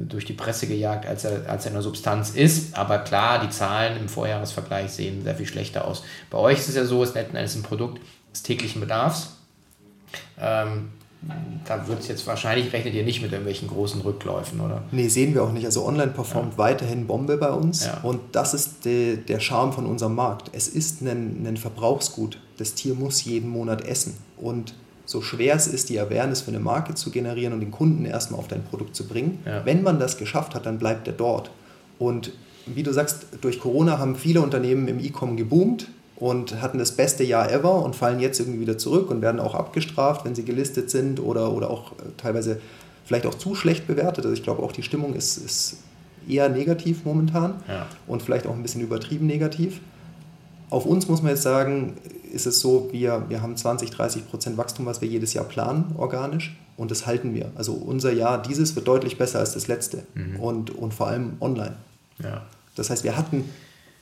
[0.08, 2.76] durch die Presse gejagt, als er, als er in der Substanz ist.
[2.76, 6.04] Aber klar, die Zahlen im Vorjahresvergleich sehen sehr viel schlechter aus.
[6.30, 8.00] Bei euch ist es ja so, es ist letzten Endes ein Produkt
[8.32, 9.36] des täglichen Bedarfs.
[10.38, 10.90] Ähm,
[11.64, 14.82] da wird es jetzt wahrscheinlich, rechnet ihr nicht mit irgendwelchen großen Rückläufen, oder?
[14.90, 15.64] Nee, sehen wir auch nicht.
[15.64, 16.58] Also online performt ja.
[16.58, 18.00] weiterhin Bombe bei uns ja.
[18.02, 20.50] und das ist de, der Charme von unserem Markt.
[20.52, 22.38] Es ist ein, ein Verbrauchsgut.
[22.58, 24.74] Das Tier muss jeden Monat essen und
[25.12, 28.40] so schwer es ist, die Awareness für eine Marke zu generieren und den Kunden erstmal
[28.40, 29.64] auf dein Produkt zu bringen, ja.
[29.64, 31.50] wenn man das geschafft hat, dann bleibt er dort.
[31.98, 32.32] Und
[32.66, 37.24] wie du sagst, durch Corona haben viele Unternehmen im E-Com geboomt und hatten das beste
[37.24, 40.90] Jahr ever und fallen jetzt irgendwie wieder zurück und werden auch abgestraft, wenn sie gelistet
[40.90, 42.60] sind oder, oder auch äh, teilweise
[43.04, 44.24] vielleicht auch zu schlecht bewertet.
[44.24, 45.78] Also ich glaube auch die Stimmung ist, ist
[46.28, 47.86] eher negativ momentan ja.
[48.06, 49.80] und vielleicht auch ein bisschen übertrieben negativ.
[50.70, 51.94] Auf uns muss man jetzt sagen,
[52.32, 55.94] ist es so, wir, wir haben 20, 30 Prozent Wachstum, was wir jedes Jahr planen,
[55.96, 56.56] organisch.
[56.76, 57.52] Und das halten wir.
[57.54, 60.04] Also unser Jahr dieses wird deutlich besser als das letzte.
[60.14, 60.40] Mhm.
[60.40, 61.76] Und, und vor allem online.
[62.18, 62.42] Ja.
[62.74, 63.44] Das heißt, wir hatten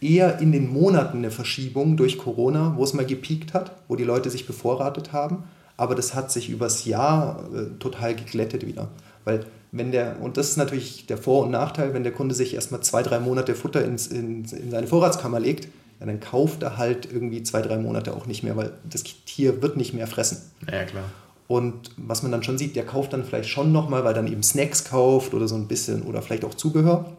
[0.01, 4.05] eher in den Monaten eine Verschiebung durch Corona, wo es mal gepiekt hat, wo die
[4.05, 5.45] Leute sich bevorratet haben.
[5.76, 8.89] Aber das hat sich übers Jahr äh, total geglättet wieder.
[9.24, 12.55] Weil wenn der, und das ist natürlich der Vor- und Nachteil, wenn der Kunde sich
[12.55, 15.68] erstmal zwei, drei Monate Futter ins, in, in seine Vorratskammer legt,
[16.01, 19.62] ja, dann kauft er halt irgendwie zwei, drei Monate auch nicht mehr, weil das Tier
[19.62, 20.38] wird nicht mehr fressen.
[20.70, 21.05] Ja, klar.
[21.46, 24.42] Und was man dann schon sieht, der kauft dann vielleicht schon nochmal, weil dann eben
[24.42, 27.12] Snacks kauft oder so ein bisschen oder vielleicht auch Zubehör.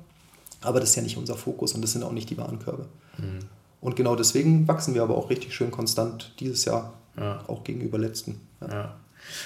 [0.62, 2.86] Aber das ist ja nicht unser Fokus und das sind auch nicht die Warenkörbe.
[3.18, 3.40] Mhm.
[3.82, 7.44] Und genau deswegen wachsen wir aber auch richtig schön konstant dieses Jahr, ja.
[7.48, 8.40] auch gegenüber letzten.
[8.62, 8.70] Ja.
[8.70, 8.96] ja.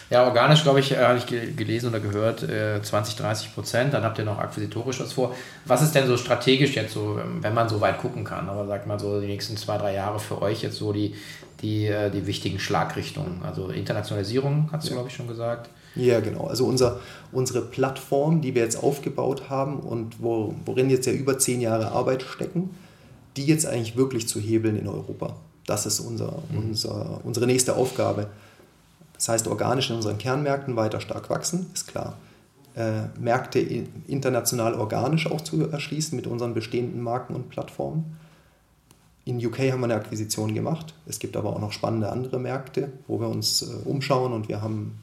[0.10, 3.94] Ja, organisch, glaube ich, äh, habe ich gelesen oder gehört, 20, äh, 30 Prozent.
[3.94, 5.36] Dann habt ihr noch akquisitorisch was vor.
[5.66, 8.50] Was ist denn so strategisch jetzt so, wenn man so weit gucken kann?
[8.50, 11.16] Aber sagt mal so die nächsten zwei, drei Jahre für euch jetzt so die,
[11.62, 13.42] die, äh, die wichtigen Schlagrichtungen?
[13.44, 14.96] Also Internationalisierung, hast du, ja.
[14.96, 15.70] glaube ich, schon gesagt.
[15.96, 16.48] Ja, genau.
[16.48, 17.00] Also unser,
[17.32, 21.92] unsere Plattform, die wir jetzt aufgebaut haben und wo, worin jetzt ja über zehn Jahre
[21.92, 22.72] Arbeit stecken,
[23.38, 25.36] die jetzt eigentlich wirklich zu hebeln in Europa.
[25.66, 26.58] Das ist unser, mhm.
[26.58, 28.28] unser, unsere nächste Aufgabe.
[29.16, 32.18] Das heißt, organisch in unseren Kernmärkten weiter stark wachsen, ist klar.
[32.76, 38.18] Äh, Märkte international organisch auch zu erschließen mit unseren bestehenden Marken und Plattformen.
[39.24, 40.94] in UK haben wir eine Akquisition gemacht.
[41.08, 44.62] Es gibt aber auch noch spannende andere Märkte, wo wir uns äh, umschauen und wir
[44.62, 45.00] haben,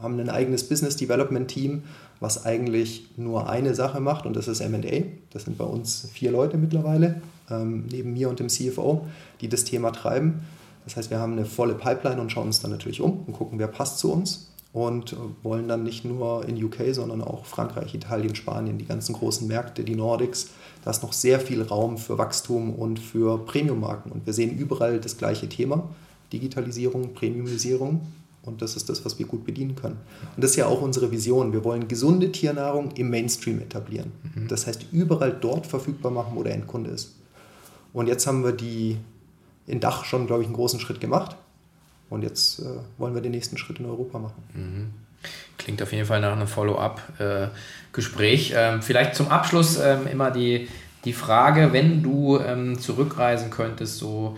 [0.00, 1.82] haben ein eigenes Business Development Team,
[2.18, 5.04] was eigentlich nur eine Sache macht und das ist MA.
[5.30, 9.06] Das sind bei uns vier Leute mittlerweile, ähm, neben mir und dem CFO,
[9.42, 10.44] die das Thema treiben.
[10.84, 13.58] Das heißt, wir haben eine volle Pipeline und schauen uns dann natürlich um und gucken,
[13.58, 18.34] wer passt zu uns und wollen dann nicht nur in UK, sondern auch Frankreich, Italien,
[18.34, 20.48] Spanien, die ganzen großen Märkte, die Nordics.
[20.84, 24.10] Da ist noch sehr viel Raum für Wachstum und für Premium-Marken.
[24.10, 25.90] Und wir sehen überall das gleiche Thema,
[26.32, 28.00] Digitalisierung, Premiumisierung.
[28.44, 29.98] Und das ist das, was wir gut bedienen können.
[30.34, 31.52] Und das ist ja auch unsere Vision.
[31.52, 34.10] Wir wollen gesunde Tiernahrung im Mainstream etablieren.
[34.34, 34.48] Mhm.
[34.48, 37.14] Das heißt, überall dort verfügbar machen, wo der Endkunde ist.
[37.92, 38.96] Und jetzt haben wir die
[39.66, 41.36] in Dach schon, glaube ich, einen großen Schritt gemacht.
[42.10, 42.64] Und jetzt äh,
[42.98, 44.42] wollen wir den nächsten Schritt in Europa machen.
[44.54, 44.90] Mhm.
[45.56, 48.54] Klingt auf jeden Fall nach einem Follow-up-Gespräch.
[48.56, 50.68] Ähm, vielleicht zum Abschluss ähm, immer die,
[51.04, 54.36] die Frage, wenn du ähm, zurückreisen könntest, so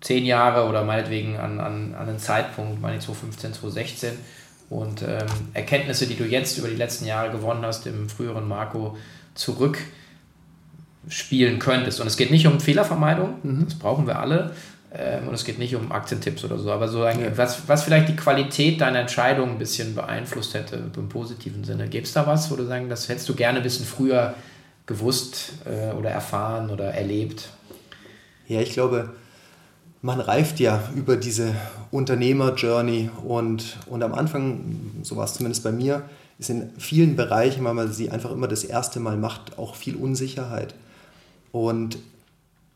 [0.00, 4.12] zehn Jahre oder meinetwegen an, an, an einen Zeitpunkt, meine 2015, 2016,
[4.70, 8.96] und ähm, Erkenntnisse, die du jetzt über die letzten Jahre gewonnen hast, im früheren Marco
[11.04, 12.00] zurückspielen könntest.
[12.00, 13.64] Und es geht nicht um Fehlervermeidung, mhm.
[13.64, 14.52] das brauchen wir alle,
[14.92, 17.36] ähm, und es geht nicht um Aktientipps oder so, aber so ein, ja.
[17.36, 21.88] was, was vielleicht die Qualität deiner Entscheidung ein bisschen beeinflusst hätte, im positiven Sinne.
[21.88, 24.34] Gäbe es da was, wo du sagen, das hättest du gerne ein bisschen früher
[24.86, 27.48] gewusst äh, oder erfahren oder erlebt?
[28.46, 29.10] Ja, ich glaube,
[30.02, 31.54] man reift ja über diese
[31.90, 36.02] Unternehmer-Journey und, und am Anfang, so war es zumindest bei mir,
[36.38, 39.96] ist in vielen Bereichen, weil man sie einfach immer das erste Mal macht, auch viel
[39.96, 40.74] Unsicherheit.
[41.54, 41.98] Und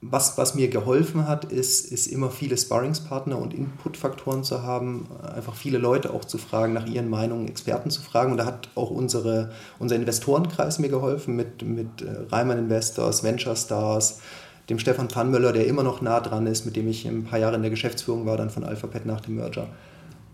[0.01, 5.57] was, was mir geholfen hat, ist, ist immer viele Sparringspartner und Inputfaktoren zu haben, einfach
[5.57, 8.31] viele Leute auch zu fragen, nach ihren Meinungen, Experten zu fragen.
[8.31, 9.51] Und da hat auch unsere,
[9.81, 14.21] unser Investorenkreis mir geholfen mit, mit äh, Reimann Investors, Venture Stars,
[14.69, 17.57] dem Stefan Pannmöller, der immer noch nah dran ist, mit dem ich ein paar Jahre
[17.57, 19.67] in der Geschäftsführung war, dann von Alphabet nach dem Merger.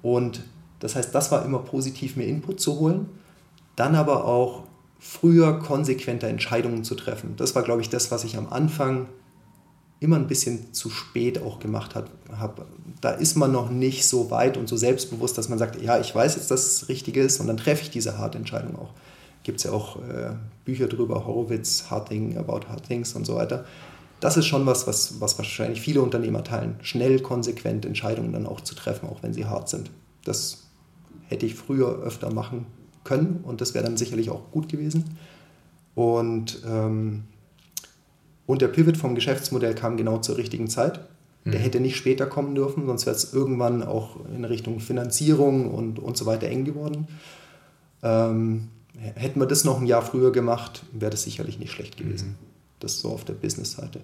[0.02, 0.42] Und
[0.80, 3.08] das heißt, das war immer positiv, mir Input zu holen.
[3.74, 4.64] Dann aber auch
[5.04, 7.34] früher konsequente Entscheidungen zu treffen.
[7.36, 9.06] Das war, glaube ich, das, was ich am Anfang
[10.00, 12.66] immer ein bisschen zu spät auch gemacht habe.
[13.02, 16.14] Da ist man noch nicht so weit und so selbstbewusst, dass man sagt, ja, ich
[16.14, 18.94] weiß jetzt, dass es richtig ist und dann treffe ich diese harte Entscheidung auch.
[19.42, 20.30] Gibt es ja auch äh,
[20.64, 23.66] Bücher drüber, Horowitz, Harting, About Hard Things und so weiter.
[24.20, 26.76] Das ist schon was, was, was wahrscheinlich viele Unternehmer teilen.
[26.80, 29.90] Schnell, konsequent Entscheidungen dann auch zu treffen, auch wenn sie hart sind.
[30.24, 30.62] Das
[31.28, 32.64] hätte ich früher öfter machen
[33.04, 35.16] können und das wäre dann sicherlich auch gut gewesen.
[35.94, 37.24] Und ähm,
[38.46, 41.00] und der Pivot vom Geschäftsmodell kam genau zur richtigen Zeit.
[41.44, 41.64] Der mhm.
[41.64, 46.16] hätte nicht später kommen dürfen, sonst wäre es irgendwann auch in Richtung Finanzierung und, und
[46.16, 47.06] so weiter eng geworden.
[48.02, 48.68] Ähm,
[49.14, 52.28] hätten wir das noch ein Jahr früher gemacht, wäre das sicherlich nicht schlecht gewesen.
[52.28, 52.46] Mhm.
[52.80, 54.00] Das so auf der Business-Seite.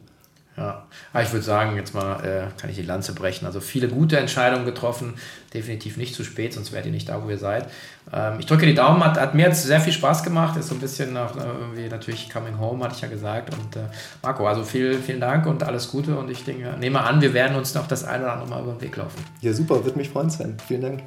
[0.60, 0.82] Ja,
[1.14, 3.46] aber ich würde sagen, jetzt mal äh, kann ich die Lanze brechen.
[3.46, 5.14] Also viele gute Entscheidungen getroffen,
[5.54, 7.66] definitiv nicht zu spät, sonst wärt ihr nicht da, wo ihr seid.
[8.12, 10.74] Ähm, ich drücke die Daumen, hat, hat mir jetzt sehr viel Spaß gemacht, ist so
[10.74, 13.54] ein bisschen nach äh, irgendwie natürlich Coming Home, hatte ich ja gesagt.
[13.54, 13.86] Und äh,
[14.22, 17.56] Marco, also viel, vielen Dank und alles Gute und ich denke, nehme an, wir werden
[17.56, 19.24] uns noch das eine oder andere Mal über den Weg laufen.
[19.40, 20.58] Ja, super, würde mich freuen, Sven.
[20.68, 21.02] Vielen Dank.